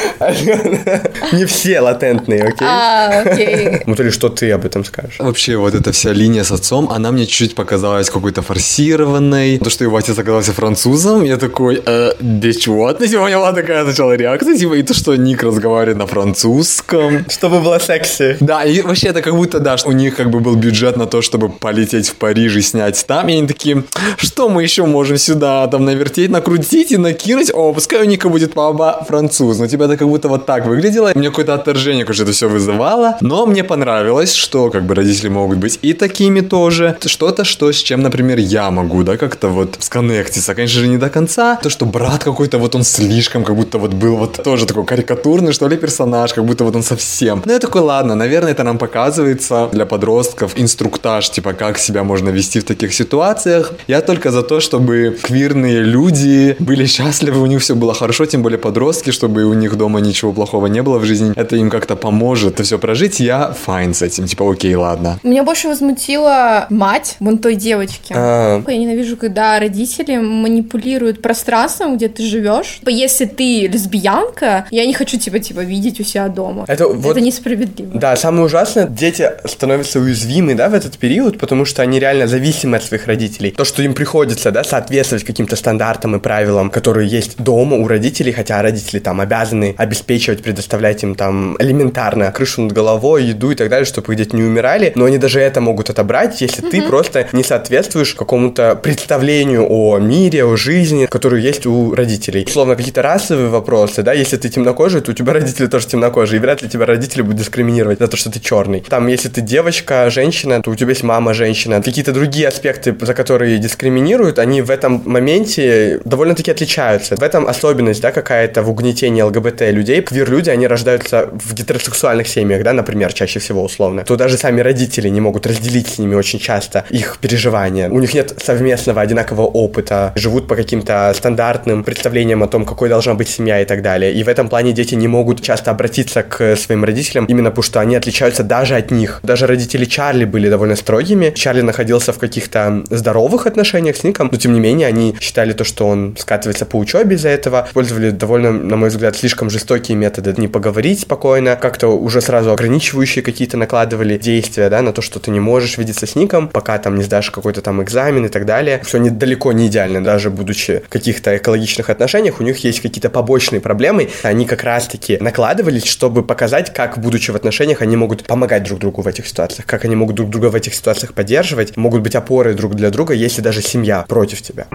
[1.33, 2.67] Не все латентные, окей?
[2.67, 3.81] А, окей.
[3.85, 5.19] Ну, то ли что ты об этом скажешь?
[5.19, 9.57] Вообще, вот эта вся линия с отцом, она мне чуть-чуть показалась какой-то форсированной.
[9.59, 12.91] То, что его отец оказался французом, я такой, э, да чего?
[12.93, 17.25] Типа, у меня была такая сначала реакция, типа, и то, что Ник разговаривает на французском.
[17.29, 18.37] Чтобы было секси.
[18.39, 21.21] Да, и вообще это как будто, да, у них как бы был бюджет на то,
[21.21, 23.83] чтобы полететь в Париж и снять там, и они такие,
[24.17, 28.53] что мы еще можем сюда там навертеть, накрутить и накинуть, о, пускай у Ника будет
[28.53, 32.31] папа француз, но типа это как будто вот так выглядело, меня какое-то отторжение, конечно, это
[32.33, 37.43] все вызывало, но мне понравилось, что как бы родители могут быть и такими тоже, что-то,
[37.43, 41.55] что с чем, например, я могу, да, как-то вот сконнектиться, конечно же, не до конца,
[41.63, 45.53] то, что брат какой-то вот он слишком, как будто вот был вот тоже такой карикатурный,
[45.53, 47.41] что ли, персонаж, как будто вот он совсем.
[47.45, 52.29] Ну, я такой, ладно, наверное, это нам показывается для подростков инструктаж, типа, как себя можно
[52.29, 53.73] вести в таких ситуациях.
[53.87, 58.41] Я только за то, чтобы квирные люди были счастливы, у них все было хорошо, тем
[58.41, 61.69] более подростки, чтобы у них дома дома ничего плохого не было в жизни, это им
[61.69, 65.19] как-то поможет это все прожить, я файн с этим, типа, окей, ладно.
[65.23, 68.13] Меня больше возмутила мать вон той девочки.
[68.15, 68.63] А...
[68.67, 72.77] Я ненавижу, когда родители манипулируют пространством, где ты живешь.
[72.79, 76.65] Типа, если ты лесбиянка, я не хочу тебя, типа, видеть у себя дома.
[76.67, 77.91] Это, вот, это несправедливо.
[77.93, 82.77] Да, самое ужасное, дети становятся уязвимы, да, в этот период, потому что они реально зависимы
[82.77, 83.51] от своих родителей.
[83.51, 88.31] То, что им приходится, да, соответствовать каким-то стандартам и правилам, которые есть дома у родителей,
[88.31, 93.69] хотя родители там обязаны обеспечивать, предоставлять им там элементарно крышу над головой, еду и так
[93.69, 97.27] далее, чтобы их дети не умирали, но они даже это могут отобрать, если ты просто
[97.31, 102.45] не соответствуешь какому-то представлению о мире, о жизни, которую есть у родителей.
[102.47, 106.41] Условно, какие-то расовые вопросы, да, если ты темнокожий, то у тебя родители тоже темнокожие, и
[106.41, 108.83] вряд ли тебя родители будут дискриминировать за то, что ты черный.
[108.87, 111.81] Там, если ты девочка, женщина, то у тебя есть мама, женщина.
[111.81, 117.15] Какие-то другие аспекты, за которые дискриминируют, они в этом моменте довольно-таки отличаются.
[117.15, 120.01] В этом особенность, да, какая-то в угнетении ЛГБТ людей.
[120.01, 125.09] Квир-люди, они рождаются в гетеросексуальных семьях, да, например, чаще всего условно, то даже сами родители
[125.09, 127.89] не могут разделить с ними очень часто их переживания.
[127.89, 133.13] У них нет совместного одинакового опыта, живут по каким-то стандартным представлениям о том, какой должна
[133.13, 134.13] быть семья и так далее.
[134.13, 137.79] И в этом плане дети не могут часто обратиться к своим родителям, именно потому что
[137.79, 139.19] они отличаются даже от них.
[139.23, 141.31] Даже родители Чарли были довольно строгими.
[141.35, 145.63] Чарли находился в каких-то здоровых отношениях с Ником, но тем не менее они считали то,
[145.63, 150.33] что он скатывается по учебе из-за этого, использовали довольно, на мой взгляд, слишком жестокие методы
[150.37, 155.29] не поговорить спокойно, как-то уже сразу ограничивающие какие-то накладывали действия, да, на то, что ты
[155.29, 158.81] не можешь видеться с ником, пока там не сдашь какой-то там экзамен и так далее.
[158.83, 163.11] Все не, далеко не идеально, даже будучи в каких-то экологичных отношениях, у них есть какие-то
[163.11, 168.63] побочные проблемы, они как раз-таки накладывались, чтобы показать, как, будучи в отношениях, они могут помогать
[168.63, 172.01] друг другу в этих ситуациях, как они могут друг друга в этих ситуациях поддерживать, могут
[172.01, 174.65] быть опорой друг для друга, если даже семья против тебя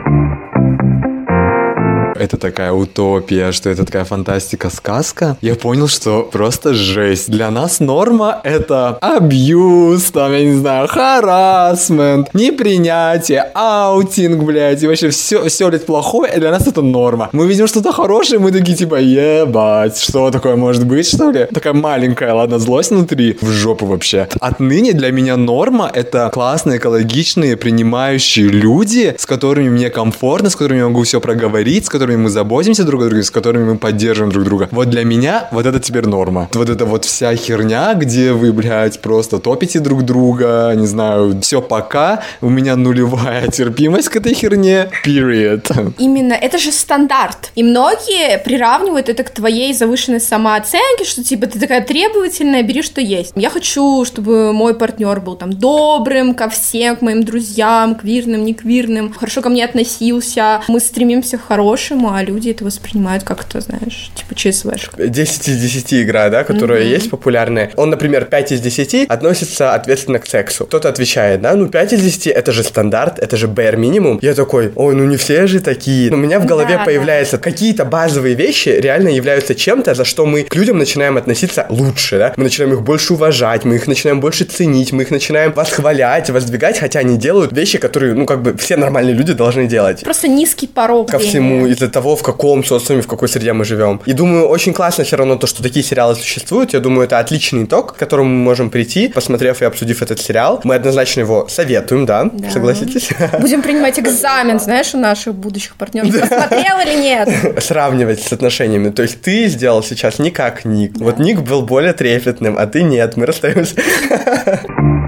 [2.19, 7.31] это такая утопия, что это такая фантастика, сказка, я понял, что просто жесть.
[7.31, 15.11] Для нас норма— это абьюз, там, я не знаю, харасмент, непринятие, аутинг, блядь, и вообще
[15.11, 17.29] все, все, блядь, плохое, для нас это норма.
[17.33, 21.47] Мы видим что-то хорошее, мы такие, типа, ебать, что такое может быть, что ли?
[21.53, 24.29] Такая маленькая, ладно, злость внутри, в жопу вообще.
[24.41, 30.79] Отныне для меня норма— это классные, экологичные, принимающие люди, с которыми мне комфортно, с которыми
[30.79, 33.79] я могу все проговорить, с которыми которыми мы заботимся друг о друге, с которыми мы
[33.79, 34.69] поддерживаем друг друга.
[34.71, 36.49] Вот для меня вот это теперь норма.
[36.55, 41.61] Вот это вот вся херня, где вы, блядь, просто топите друг друга, не знаю, все
[41.61, 45.95] пока, у меня нулевая терпимость к этой херне, period.
[45.99, 47.51] Именно, это же стандарт.
[47.57, 53.01] И многие приравнивают это к твоей завышенной самооценке, что типа ты такая требовательная, бери что
[53.01, 53.33] есть.
[53.35, 58.55] Я хочу, чтобы мой партнер был там добрым ко всем, к моим друзьям, квирным, не
[58.55, 63.61] квирным, хорошо ко мне относился, мы стремимся к хорошему, по-нашему, а люди это воспринимают как-то,
[63.61, 65.09] знаешь, типа ЧСВшка.
[65.09, 66.97] 10 из 10 игра, да, которая mm-hmm.
[66.97, 67.71] есть популярная.
[67.77, 70.67] Он, например, 5 из 10 относится ответственно к сексу.
[70.67, 74.19] Кто-то отвечает, да, ну 5 из 10 это же стандарт, это же bare минимум.
[74.23, 76.13] Я такой, ой, ну не все же такие.
[76.13, 77.43] У меня в голове да, появляются да.
[77.43, 82.33] какие-то базовые вещи, реально являются чем-то, за что мы к людям начинаем относиться лучше, да.
[82.37, 86.79] Мы начинаем их больше уважать, мы их начинаем больше ценить, мы их начинаем восхвалять, воздвигать,
[86.79, 90.03] хотя они делают вещи, которые, ну, как бы все нормальные люди должны делать.
[90.03, 91.11] Просто низкий порог.
[91.11, 94.01] Ко всему из-за того, в каком социуме, в какой среде мы живем.
[94.07, 96.75] И думаю, очень классно все равно то, что такие сериалы существуют.
[96.75, 100.61] Я думаю, это отличный итог, к которому мы можем прийти, посмотрев и обсудив этот сериал.
[100.65, 102.25] Мы однозначно его советуем, да?
[102.25, 102.51] да.
[102.51, 103.11] Согласитесь?
[103.41, 106.11] Будем принимать экзамен, знаешь, у наших будущих партнеров.
[106.11, 107.63] Посмотрел или нет?
[107.63, 108.91] Сравнивать с отношениями.
[108.91, 110.93] То есть ты сделал сейчас не как Ник.
[110.95, 111.05] Да.
[111.05, 113.17] Вот Ник был более трепетным, а ты нет.
[113.17, 113.77] Мы расстаемся.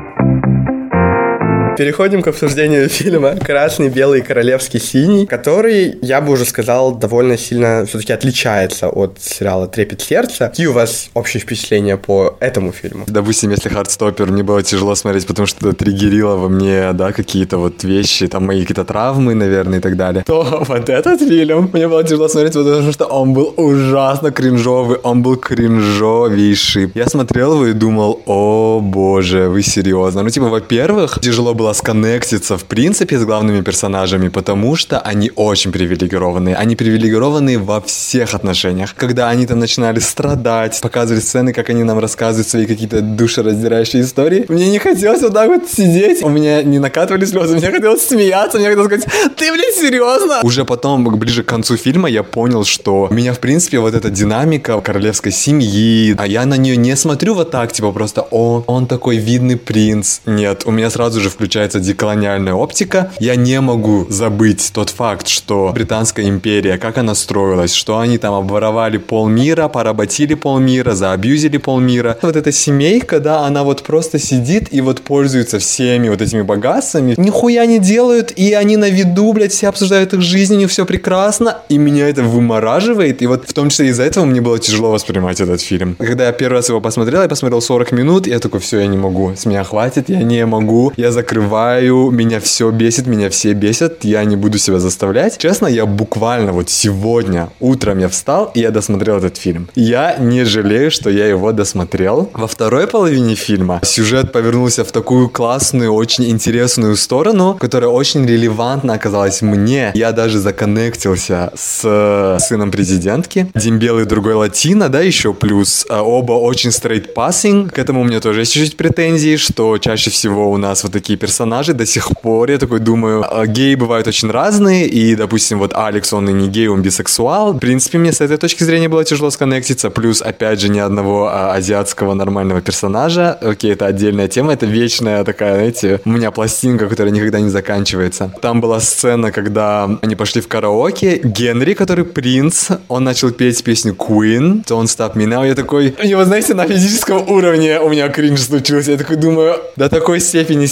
[1.79, 7.85] Переходим к обсуждению фильма «Красный, белый, королевский, синий», который, я бы уже сказал, довольно сильно
[7.87, 10.49] все-таки отличается от сериала «Трепет сердца».
[10.49, 13.05] Какие у вас общие впечатления по этому фильму?
[13.07, 17.85] Допустим, если «Хардстоппер» мне было тяжело смотреть, потому что триггерило во мне, да, какие-то вот
[17.85, 22.03] вещи, там мои какие-то травмы, наверное, и так далее, то вот этот фильм мне было
[22.03, 26.91] тяжело смотреть, потому что он был ужасно кринжовый, он был кринжовейший.
[26.97, 30.25] Я смотрел его и думал, о боже, вы серьезно?
[30.25, 35.31] Ну, типа, во-первых, тяжело было было сконнектиться в принципе с главными персонажами, потому что они
[35.37, 36.57] очень привилегированные.
[36.57, 38.95] Они привилегированные во всех отношениях.
[38.97, 44.47] Когда они там начинали страдать, показывали сцены, как они нам рассказывают свои какие-то душераздирающие истории,
[44.49, 46.23] мне не хотелось вот так вот сидеть.
[46.23, 50.41] У меня не накатывали слезы, мне хотелось смеяться, мне хотелось сказать, ты, блин, серьезно?
[50.43, 54.81] Уже потом, ближе к концу фильма, я понял, что меня, в принципе, вот эта динамика
[54.81, 59.19] королевской семьи, а я на нее не смотрю вот так, типа просто, о, он такой
[59.19, 60.21] видный принц.
[60.25, 63.11] Нет, у меня сразу же включается получается деколониальная оптика.
[63.18, 68.35] Я не могу забыть тот факт, что Британская империя, как она строилась, что они там
[68.35, 72.16] обворовали полмира, поработили полмира, заабьюзили полмира.
[72.23, 77.14] Вот эта семейка, да, она вот просто сидит и вот пользуется всеми вот этими богатствами,
[77.16, 80.87] нихуя не делают, и они на виду, блядь, все обсуждают их жизнь, у них все
[80.87, 84.92] прекрасно, и меня это вымораживает, и вот в том числе из-за этого мне было тяжело
[84.92, 85.97] воспринимать этот фильм.
[85.99, 88.87] Когда я первый раз его посмотрел, я посмотрел 40 минут, и я такой, все, я
[88.87, 93.53] не могу, с меня хватит, я не могу, я закрываю, меня все бесит, меня все
[93.53, 95.38] бесят, я не буду себя заставлять.
[95.38, 99.68] Честно, я буквально вот сегодня утром я встал, и я досмотрел этот фильм.
[99.74, 102.30] Я не жалею, что я его досмотрел.
[102.34, 108.94] Во второй половине фильма сюжет повернулся в такую классную, очень интересную сторону, которая очень релевантна
[108.94, 109.92] оказалась мне.
[109.94, 113.51] Я даже законнектился с сыном президентки.
[113.55, 115.86] Один белый, другой латино, да, еще плюс.
[115.88, 117.70] А оба очень straight passing.
[117.70, 121.18] К этому у меня тоже есть чуть-чуть претензии, что чаще всего у нас вот такие
[121.18, 121.28] персонажи
[121.74, 126.12] до сих пор, я такой думаю, а, геи бывают очень разные, и, допустим, вот Алекс,
[126.12, 127.53] он и не гей, он бисексуал.
[127.53, 129.91] В принципе, мне с этой точки зрения было тяжело сконнектиться.
[129.91, 133.39] Плюс, опять же, ни одного а, азиатского нормального персонажа.
[133.41, 138.33] Окей, это отдельная тема, это вечная такая, знаете, у меня пластинка, которая никогда не заканчивается.
[138.41, 141.20] Там была сцена, когда они пошли в караоке.
[141.22, 145.47] Генри, который принц, он начал петь песню Queen, Don't Stop Me Now.
[145.47, 148.93] Я такой, у него, знаете, на физическом уровне у меня кринж случился.
[148.93, 150.66] Я такой думаю, до такой степени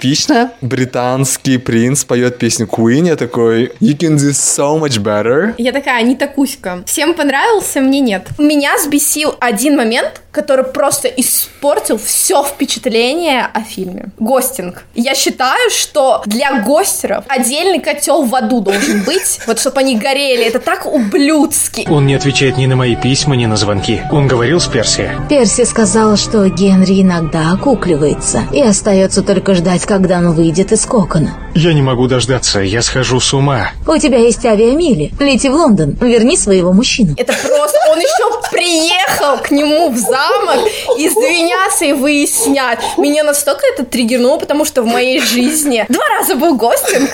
[0.00, 0.52] стереотипично.
[0.60, 3.06] Британский принц поет песню Queen.
[3.06, 5.54] Я такой, you can do so much better.
[5.58, 6.82] Я такая, Анита Кузька.
[6.86, 8.28] Всем понравился, мне нет.
[8.38, 14.10] Меня сбесил один момент, который просто испортил все впечатление о фильме.
[14.18, 14.84] Гостинг.
[14.94, 20.44] Я считаю, что для гостеров отдельный котел в аду должен быть, вот чтобы они горели.
[20.44, 21.86] Это так ублюдски.
[21.90, 24.02] Он не отвечает ни на мои письма, ни на звонки.
[24.10, 25.10] Он говорил с Перси.
[25.28, 31.30] Перси сказал, что Генри иногда окукливается, и остается только ждать, когда он выйдет из кокона.
[31.54, 33.72] Я не могу дождаться, я схожу с ума.
[33.86, 35.10] У тебя есть авиамили.
[35.18, 37.14] Лети в Лондон, верни своего мужчину.
[37.16, 42.78] Это просто он еще приехал к нему в замок извиняться и выяснять.
[42.96, 47.10] Меня настолько это триггернуло, потому что в моей жизни два раза был гостинг,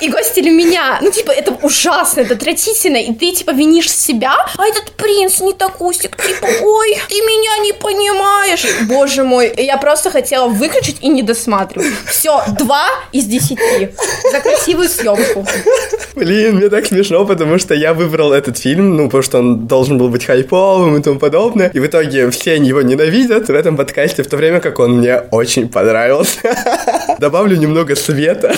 [0.00, 0.98] и гостили меня.
[1.00, 5.52] Ну, типа, это ужасно, это отвратительно, и ты, типа, винишь себя, а этот принц не
[5.52, 8.66] такусик, типа, ой, ты меня не понимаешь.
[8.88, 11.92] Боже мой, я просто хотела выключить и не досматривать.
[12.06, 13.58] Все, два из десяти
[14.32, 15.46] за красивую съемку.
[16.14, 19.98] Блин, мне так смешно, потому что я выбрал этот фильм, ну, потому что он должен
[19.98, 24.22] был быть хайповым и тому подобное, и в итоге все его ненавидят в этом подкасте,
[24.22, 26.38] в то время как он мне очень понравился.
[27.18, 28.54] Добавлю немного света.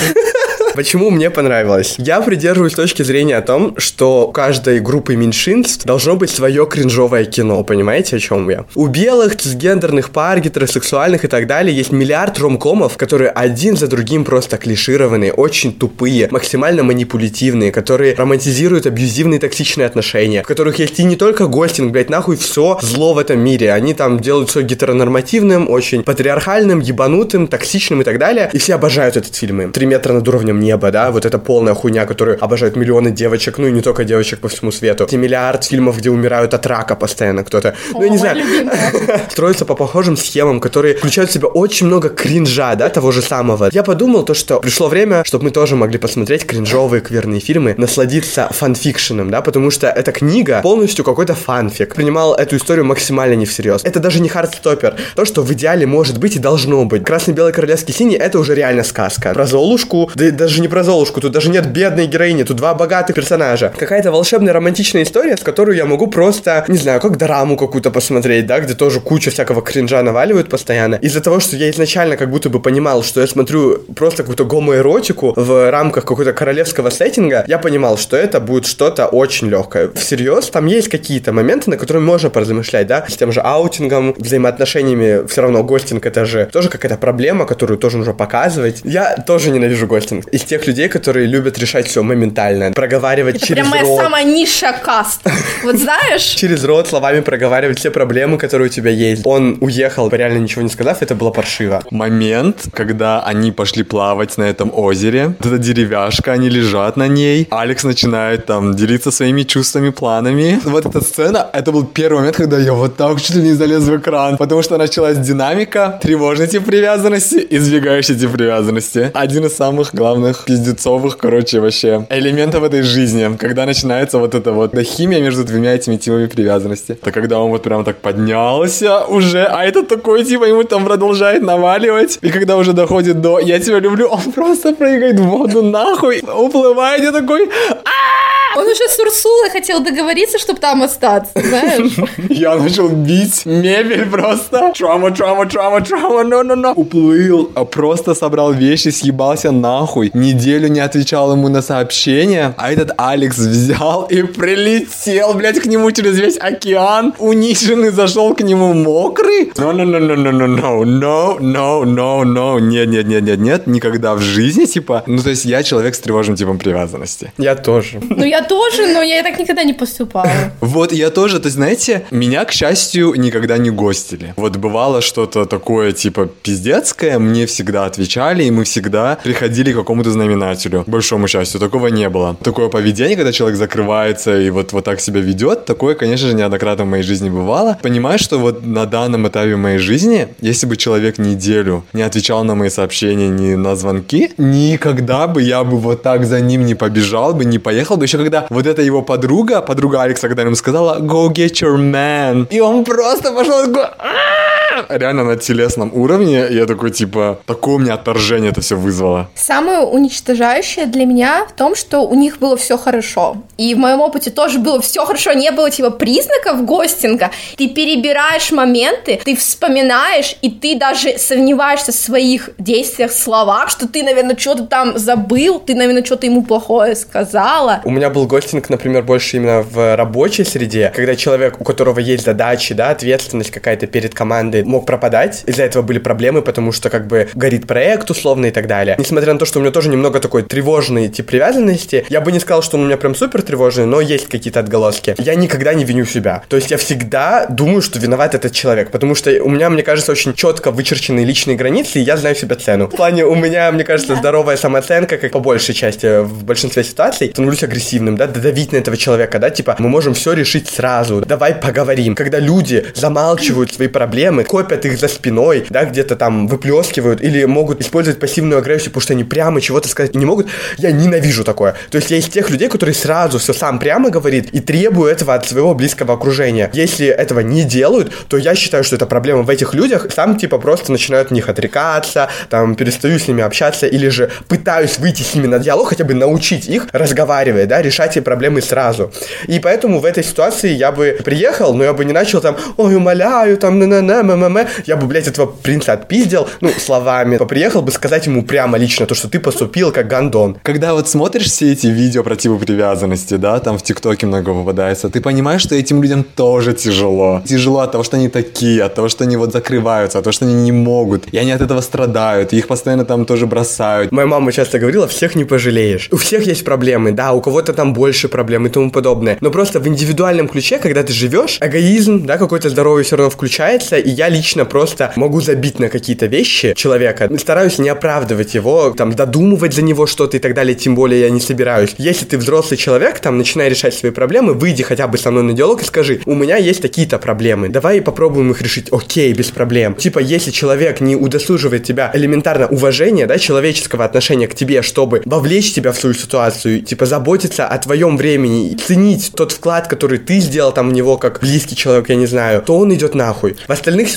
[0.75, 1.97] Почему мне понравилось?
[1.99, 7.25] Я придерживаюсь точки зрения о том, что у каждой группы меньшинств должно быть свое кринжовое
[7.25, 8.65] кино, понимаете, о чем я?
[8.77, 14.25] У белых, цисгендерных пар, гетеросексуальных и так далее есть миллиард ромкомов, которые один за другим
[14.25, 21.05] просто клишированные, очень тупые, максимально манипулятивные, которые романтизируют абьюзивные токсичные отношения, в которых есть и
[21.05, 23.73] не только гостинг, блять, нахуй все зло в этом мире.
[23.73, 28.51] Они там делают все гетеронормативным, очень патриархальным, ебанутым, токсичным и так далее.
[28.53, 29.73] И все обожают этот фильм.
[29.73, 33.67] Три метра над уровнем неба, да, вот эта полная хуйня, которую обожают миллионы девочек, ну
[33.67, 35.05] и не только девочек по всему свету.
[35.05, 37.75] Эти миллиард фильмов, где умирают от рака постоянно кто-то.
[37.93, 38.45] Ну, я не знаю.
[39.31, 43.71] Строятся по похожим схемам, которые включают в себя очень много кринжа, да, того же самого.
[43.73, 48.49] Я подумал то, что пришло время, чтобы мы тоже могли посмотреть кринжовые кверные фильмы, насладиться
[48.51, 51.95] фанфикшеном, да, потому что эта книга полностью какой-то фанфик.
[51.95, 53.83] Принимал эту историю максимально не всерьез.
[53.85, 54.97] Это даже не хардстоппер.
[55.17, 57.05] То, что в идеале может быть и должно быть.
[57.05, 59.33] Красный-белый королевский синий это уже реально сказка.
[59.33, 62.75] Про Золушку, да и даже не про Золушку, тут даже нет бедной героини, тут два
[62.75, 63.73] богатых персонажа.
[63.79, 68.47] Какая-то волшебная романтичная история, с которой я могу просто, не знаю, как драму какую-то посмотреть,
[68.47, 70.97] да, где тоже куча всякого кринжа наваливают постоянно.
[70.97, 75.35] Из-за того, что я изначально как будто бы понимал, что я смотрю просто какую-то гомоэротику
[75.37, 79.91] в рамках какого-то королевского сеттинга, я понимал, что это будет что-то очень легкое.
[79.95, 85.29] Всерьез, там есть какие-то моменты, на которые можно поразмышлять, да, с тем же аутингом, взаимоотношениями,
[85.29, 88.81] все равно гостинг это же тоже какая-то проблема, которую тоже нужно показывать.
[88.83, 90.27] Я тоже ненавижу гостинг.
[90.41, 94.01] Из тех людей, которые любят решать все моментально, проговаривать Это через прям моя рот.
[94.01, 95.21] самая низшая каст.
[95.63, 96.23] Вот знаешь?
[96.41, 99.27] Через рот словами проговаривать все проблемы, которые у тебя есть.
[99.27, 101.83] Он уехал, реально ничего не сказав, это было паршиво.
[101.91, 107.47] Момент, когда они пошли плавать на этом озере, вот эта деревяшка, они лежат на ней,
[107.51, 110.59] Алекс начинает там делиться своими чувствами, планами.
[110.65, 113.83] Вот эта сцена, это был первый момент, когда я вот так чуть ли не залез
[113.83, 119.11] в экран, потому что началась динамика, тревожный тип привязанности, избегающий тип привязанности.
[119.13, 124.53] Один из самых главных самых пиздецовых, короче, вообще элементов этой жизни, когда начинается вот эта
[124.53, 126.93] вот химия между двумя этими типами привязанности.
[126.93, 131.43] Это когда он вот прям так поднялся уже, а это такой, типа, ему там продолжает
[131.43, 136.23] наваливать, и когда уже доходит до «я тебя люблю», он просто прыгает в воду нахуй,
[136.23, 137.49] уплывает, и такой
[137.85, 141.97] «А!» Он уже с Урсулой хотел договориться, чтобы там остаться, знаешь?
[142.29, 144.73] Я начал бить мебель просто.
[144.77, 146.73] Трама, трама, трама, трама, но, но, но.
[146.73, 150.11] Уплыл, а просто собрал вещи, съебался нахуй.
[150.15, 155.91] Неделю не отвечал ему на сообщения, а этот Алекс взял и прилетел, блядь, к нему
[155.93, 157.15] через весь океан.
[157.19, 159.53] Униженный зашел к нему мокрый.
[159.57, 162.61] No, no, no, no, no, no, no, no, no, no, no.
[162.61, 165.05] Нет, нет, нет, нет, нет, никогда в жизни, типа.
[165.07, 167.33] Ну, то есть я человек с тревожным типом привязанности.
[167.39, 168.01] Я тоже.
[168.09, 170.31] Ну, я тоже, но я так никогда не поступала.
[170.61, 174.35] Вот я тоже, то знаете, меня, к счастью, никогда не гостили.
[174.37, 180.11] Вот бывало что-то такое, типа, пиздецкое, мне всегда отвечали, и мы всегда приходили к какому-то
[180.11, 180.85] знаменателю.
[180.87, 182.37] Большому счастью, такого не было.
[182.43, 186.85] Такое поведение, когда человек закрывается и вот, вот так себя ведет, такое, конечно же, неоднократно
[186.85, 187.79] в моей жизни бывало.
[187.83, 192.55] Понимаешь, что вот на данном этапе моей жизни, если бы человек неделю не отвечал на
[192.55, 197.35] мои сообщения, ни на звонки, никогда бы я бы вот так за ним не побежал
[197.35, 198.05] бы, не поехал бы.
[198.05, 202.47] Еще когда вот эта его подруга, подруга Алекса, когда ему сказала «Go get your man»,
[202.51, 207.95] и он просто пошел «А-а-а!» Реально на телесном уровне, я такой, типа, такое у меня
[207.95, 209.31] отторжение это все вызвало.
[209.35, 213.37] Самое уничтожающее для меня в том, что у них было все хорошо.
[213.57, 217.31] И в моем опыте тоже было все хорошо, не было типа признаков гостинга.
[217.57, 224.03] Ты перебираешь моменты, ты вспоминаешь, и ты даже сомневаешься в своих действиях, словах, что ты,
[224.03, 227.81] наверное, что-то там забыл, ты, наверное, что-то ему плохое сказала.
[227.85, 232.25] У меня был гостинг, например, больше именно в рабочей среде, когда человек, у которого есть
[232.25, 235.45] задачи, да, ответственность какая-то перед командой, мог пропадать.
[235.47, 238.97] Из-за этого были проблемы, потому что как бы горит проект условно и так далее.
[238.99, 242.41] Несмотря на то, что у меня тоже немного такой тревожный тип привязанности, я бы не
[242.41, 245.15] сказал, что он у меня прям супер тревожный, но есть какие-то отголоски.
[245.19, 246.43] Я никогда не виню себя.
[246.49, 250.13] То есть я всегда думаю, что виноват этот человек, потому что у меня, мне кажется,
[250.13, 252.87] очень четко вычерченные личные границы, и я знаю себя цену.
[252.87, 257.31] В плане у меня, мне кажется, здоровая самооценка, как по большей части в большинстве ситуаций,
[257.31, 261.55] становлюсь агрессивным, да, давить на этого человека, да, типа, мы можем все решить сразу, давай
[261.55, 262.15] поговорим.
[262.15, 267.81] Когда люди замалчивают свои проблемы, копят их за спиной, да, где-то там выплескивают или могут
[267.81, 271.77] использовать пассивную агрессию, потому что они прямо чего-то сказать не могут, я ненавижу такое.
[271.89, 275.35] То есть я из тех людей, которые сразу все сам прямо говорит и требую этого
[275.35, 276.69] от своего близкого окружения.
[276.73, 280.09] Если этого не делают, то я считаю, что это проблема в этих людях.
[280.13, 284.99] Сам типа просто начинаю от них отрекаться, там перестаю с ними общаться или же пытаюсь
[284.99, 289.13] выйти с ними на диалог, хотя бы научить их разговаривать, да, решать эти проблемы сразу.
[289.47, 292.97] И поэтому в этой ситуации я бы приехал, но я бы не начал там, ой,
[292.97, 297.39] умоляю, там, на на на м м Я бы, блядь, этого принца отпиздил, ну, словами.
[297.39, 300.59] Приехал бы сказать ему прямо лично то, что ты поступил как гандон.
[300.63, 305.09] Когда вот смотришь все эти видео про типы привязанности, да, там в ТикТоке много попадается,
[305.09, 307.43] ты понимаешь, что этим людям тоже тяжело.
[307.45, 310.45] Тяжело от того, что они такие, от того, что они вот закрываются, от того, что
[310.45, 311.29] они не могут.
[311.33, 314.13] И они от этого страдают, их постоянно там тоже бросают.
[314.13, 316.09] Моя мама часто говорила, всех не пожалеешь.
[316.13, 319.37] У всех есть проблемы, да, у кого-то там больше проблем и тому подобное.
[319.41, 323.97] Но просто в индивидуальном ключе, когда ты живешь, эгоизм, да, какой-то здоровый все равно включается,
[323.97, 327.29] и я лично просто могу забить на какие-то вещи человека.
[327.39, 331.31] Стараюсь не оправдывать его, там, додумывать за него что-то и так далее, тем более я
[331.31, 331.95] не собираюсь.
[331.99, 335.53] Если ты взрослый человек, там, начинай решать свои проблемы, выйди хотя бы со мной на
[335.53, 339.95] диалог и скажи, у меня есть такие-то проблемы, давай попробуем их решить, окей, без проблем.
[339.95, 345.73] Типа, если человек не удосуживает тебя элементарно уважения, да, человеческого отношения к тебе, чтобы вовлечь
[345.73, 350.73] тебя в свою ситуацию, типа, заботиться о твоем времени, ценить тот вклад, который ты сделал
[350.73, 353.57] там в него как близкий человек, я не знаю, то он идет нахуй.
[353.67, 354.09] В остальных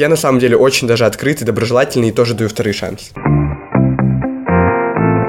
[0.00, 3.12] я на самом деле очень даже открытый, доброжелательный и тоже даю второй шанс.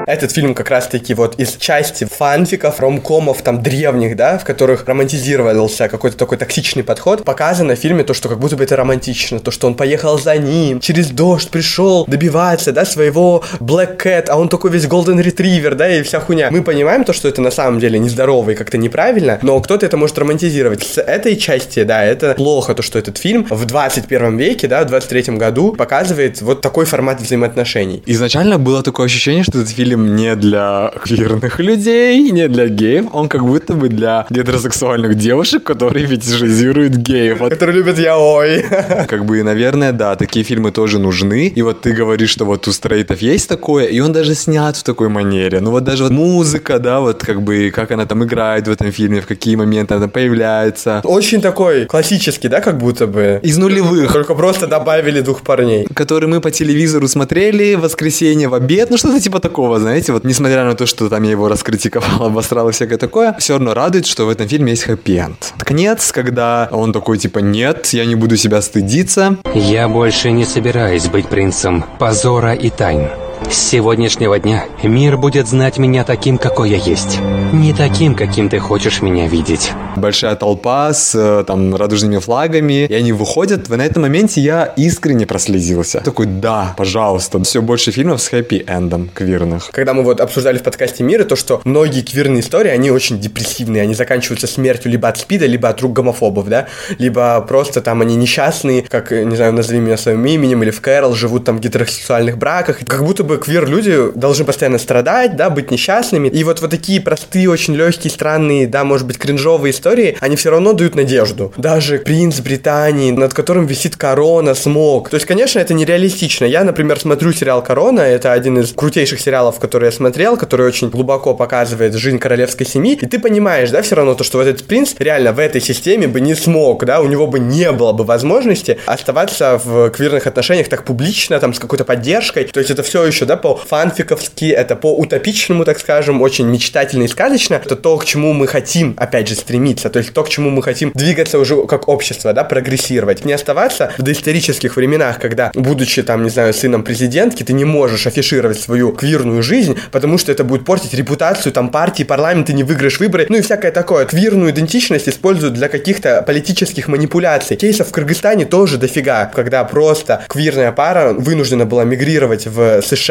[0.06, 5.88] Этот фильм как раз-таки вот из части фанфиков, ромкомов там древних, да, в которых романтизировался
[5.88, 9.50] какой-то такой токсичный подход, показано в фильме то, что как будто бы это романтично, то,
[9.50, 14.50] что он поехал за ним, через дождь пришел добиваться, да, своего Black Cat, а он
[14.50, 16.50] такой весь Golden Retriever, да, и вся хуйня.
[16.50, 19.96] Мы понимаем то, что это на самом деле нездорово и как-то неправильно, но кто-то это
[19.96, 20.82] может романтизировать.
[20.82, 24.86] С этой части, да, это плохо, то, что этот фильм в 21 веке, да, в
[24.86, 28.02] 23 году показывает вот такой формат взаимоотношений.
[28.04, 33.28] Изначально было такое ощущение, что этот фильм не для квирных людей, не для геев, он
[33.28, 37.38] как будто бы для гетеросексуальных девушек, которые фетишизируют геев.
[37.38, 38.64] Которые любят яой.
[39.08, 41.48] как бы, наверное, да, такие фильмы тоже нужны.
[41.48, 44.82] И вот ты говоришь, что вот у стрейтов есть такое, и он даже снят в
[44.82, 45.60] такой манере.
[45.60, 48.92] Ну вот даже вот музыка, да, вот как бы, как она там играет в этом
[48.92, 51.00] фильме, в какие моменты она появляется.
[51.04, 53.40] Очень такой классический, да, как будто бы.
[53.42, 54.12] Из нулевых.
[54.12, 55.86] Только просто добавили двух парней.
[55.94, 60.24] который мы по телевизору смотрели в воскресенье в обед, ну что-то типа такого, знаете, вот
[60.24, 64.06] несмотря на то, что там я его раскритиковал, обосрал и всякое такое, все равно радует,
[64.06, 65.52] что в этом фильме есть хэппи-энд.
[65.58, 69.36] Конец, когда он такой, типа, нет, я не буду себя стыдиться.
[69.54, 73.10] Я больше не собираюсь быть принцем позора и тайн.
[73.50, 77.20] С сегодняшнего дня мир будет знать меня таким, какой я есть.
[77.52, 79.72] Не таким, каким ты хочешь меня видеть.
[79.96, 83.68] Большая толпа с э, там радужными флагами, и они выходят.
[83.68, 86.00] На этом моменте я искренне прослезился.
[86.00, 87.42] Такой, да, пожалуйста.
[87.44, 89.70] Все больше фильмов с хэппи-эндом квирных.
[89.70, 93.82] Когда мы вот обсуждали в подкасте «Мира» то, что многие квирные истории, они очень депрессивные,
[93.82, 96.66] они заканчиваются смертью либо от спида, либо от рук гомофобов, да,
[96.98, 101.14] либо просто там они несчастные, как, не знаю, назови меня своим именем, или в Кэрол
[101.14, 102.80] живут там в гетеросексуальных браках.
[102.84, 106.28] Как будто бы квир-люди должны постоянно страдать, да, быть несчастными.
[106.28, 110.50] И вот, вот такие простые, очень легкие, странные, да, может быть, кринжовые истории, они все
[110.50, 111.52] равно дают надежду.
[111.56, 115.10] Даже принц Британии, над которым висит корона, смог.
[115.10, 116.44] То есть, конечно, это нереалистично.
[116.44, 120.90] Я, например, смотрю сериал «Корона», это один из крутейших сериалов, который я смотрел, который очень
[120.90, 124.64] глубоко показывает жизнь королевской семьи, и ты понимаешь, да, все равно то, что вот этот
[124.66, 128.04] принц реально в этой системе бы не смог, да, у него бы не было бы
[128.04, 132.44] возможности оставаться в квирных отношениях так публично, там, с какой-то поддержкой.
[132.44, 137.04] То есть это все еще, да, по фанфиковски, это по утопичному, так скажем, очень мечтательно
[137.04, 137.54] и сказочно.
[137.54, 139.90] Это то, к чему мы хотим, опять же, стремиться.
[139.90, 143.24] То есть то, к чему мы хотим двигаться уже как общество, да, прогрессировать.
[143.24, 148.06] Не оставаться в доисторических временах, когда, будучи там, не знаю, сыном президентки, ты не можешь
[148.06, 153.00] афишировать свою квирную жизнь, потому что это будет портить репутацию там партии, парламента, не выиграешь
[153.00, 154.04] выборы, ну и всякое такое.
[154.06, 157.56] Квирную идентичность используют для каких-то политических манипуляций.
[157.56, 163.03] Кейсов в Кыргызстане тоже дофига, когда просто квирная пара вынуждена была мигрировать в США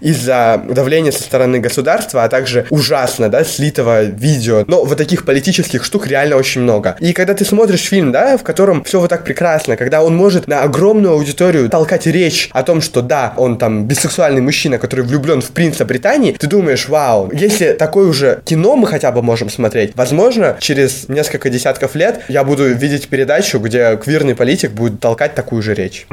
[0.00, 4.64] из-за давления со стороны государства, а также ужасно, да, слитого видео.
[4.66, 6.96] Но вот таких политических штук реально очень много.
[7.00, 10.46] И когда ты смотришь фильм, да, в котором все вот так прекрасно, когда он может
[10.46, 15.40] на огромную аудиторию толкать речь о том, что да, он там бисексуальный мужчина, который влюблен
[15.40, 19.92] в принца Британии, ты думаешь, вау, если такое уже кино мы хотя бы можем смотреть,
[19.94, 25.62] возможно, через несколько десятков лет я буду видеть передачу, где квирный политик будет толкать такую
[25.62, 26.06] же речь.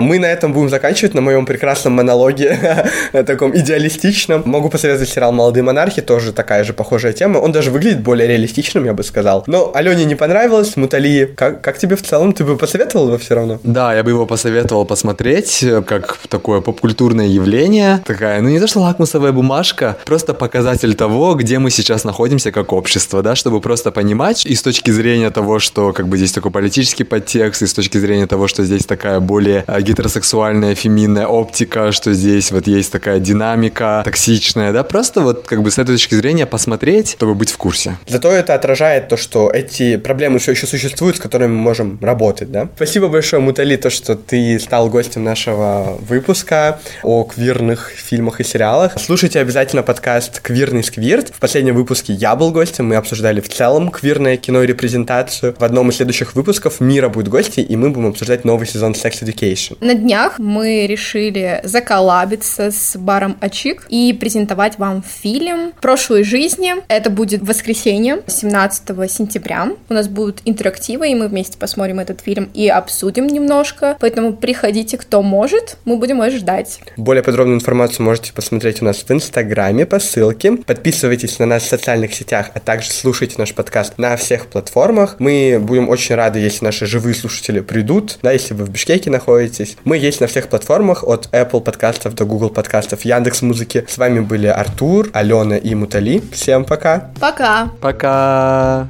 [0.00, 2.86] Мы на этом будем заканчивать, на моем прекрасном монологе,
[3.26, 4.42] таком идеалистичном.
[4.46, 7.38] Могу посоветовать сериал «Молодые монархи», тоже такая же похожая тема.
[7.38, 9.44] Он даже выглядит более реалистичным, я бы сказал.
[9.46, 12.32] Но Алене не понравилось, Мутали, как, как тебе в целом?
[12.32, 13.60] Ты бы посоветовал его все равно?
[13.62, 18.02] Да, я бы его посоветовал посмотреть, как такое попкультурное явление.
[18.06, 22.72] Такая, ну не то что лакмусовая бумажка, просто показатель того, где мы сейчас находимся как
[22.72, 26.50] общество, да, чтобы просто понимать и с точки зрения того, что как бы здесь такой
[26.50, 31.90] политический подтекст, и с точки зрения того, что здесь такая более а, гетеросексуальная феминная оптика,
[31.90, 36.14] что здесь вот есть такая динамика токсичная, да, просто вот как бы с этой точки
[36.14, 37.96] зрения посмотреть, чтобы быть в курсе.
[38.06, 42.52] Зато это отражает то, что эти проблемы все еще существуют, с которыми мы можем работать,
[42.52, 42.68] да.
[42.76, 48.92] Спасибо большое, Мутали, то, что ты стал гостем нашего выпуска о квирных фильмах и сериалах.
[48.96, 51.30] Слушайте обязательно подкаст «Квирный сквирт».
[51.34, 55.56] В последнем выпуске я был гостем, мы обсуждали в целом квирное кино и репрезентацию.
[55.58, 59.22] В одном из следующих выпусков Мира будет гостем, и мы будем обсуждать новый сезон Sex
[59.22, 59.79] Education.
[59.80, 66.74] На днях мы решили заколабиться с баром Ачик и презентовать вам фильм «Прошлой жизни».
[66.88, 69.70] Это будет воскресенье, 17 сентября.
[69.88, 73.96] У нас будут интерактивы, и мы вместе посмотрим этот фильм и обсудим немножко.
[74.00, 76.80] Поэтому приходите, кто может, мы будем вас ждать.
[76.98, 80.58] Более подробную информацию можете посмотреть у нас в Инстаграме по ссылке.
[80.58, 85.16] Подписывайтесь на нас в социальных сетях, а также слушайте наш подкаст на всех платформах.
[85.20, 89.69] Мы будем очень рады, если наши живые слушатели придут, да, если вы в Бишкеке находитесь,
[89.70, 89.76] подписывайтесь.
[89.84, 93.84] Мы есть на всех платформах, от Apple подкастов до Google подкастов, Яндекс Музыки.
[93.88, 96.22] С вами были Артур, Алена и Мутали.
[96.32, 97.10] Всем пока.
[97.20, 97.70] Пока.
[97.80, 98.88] Пока.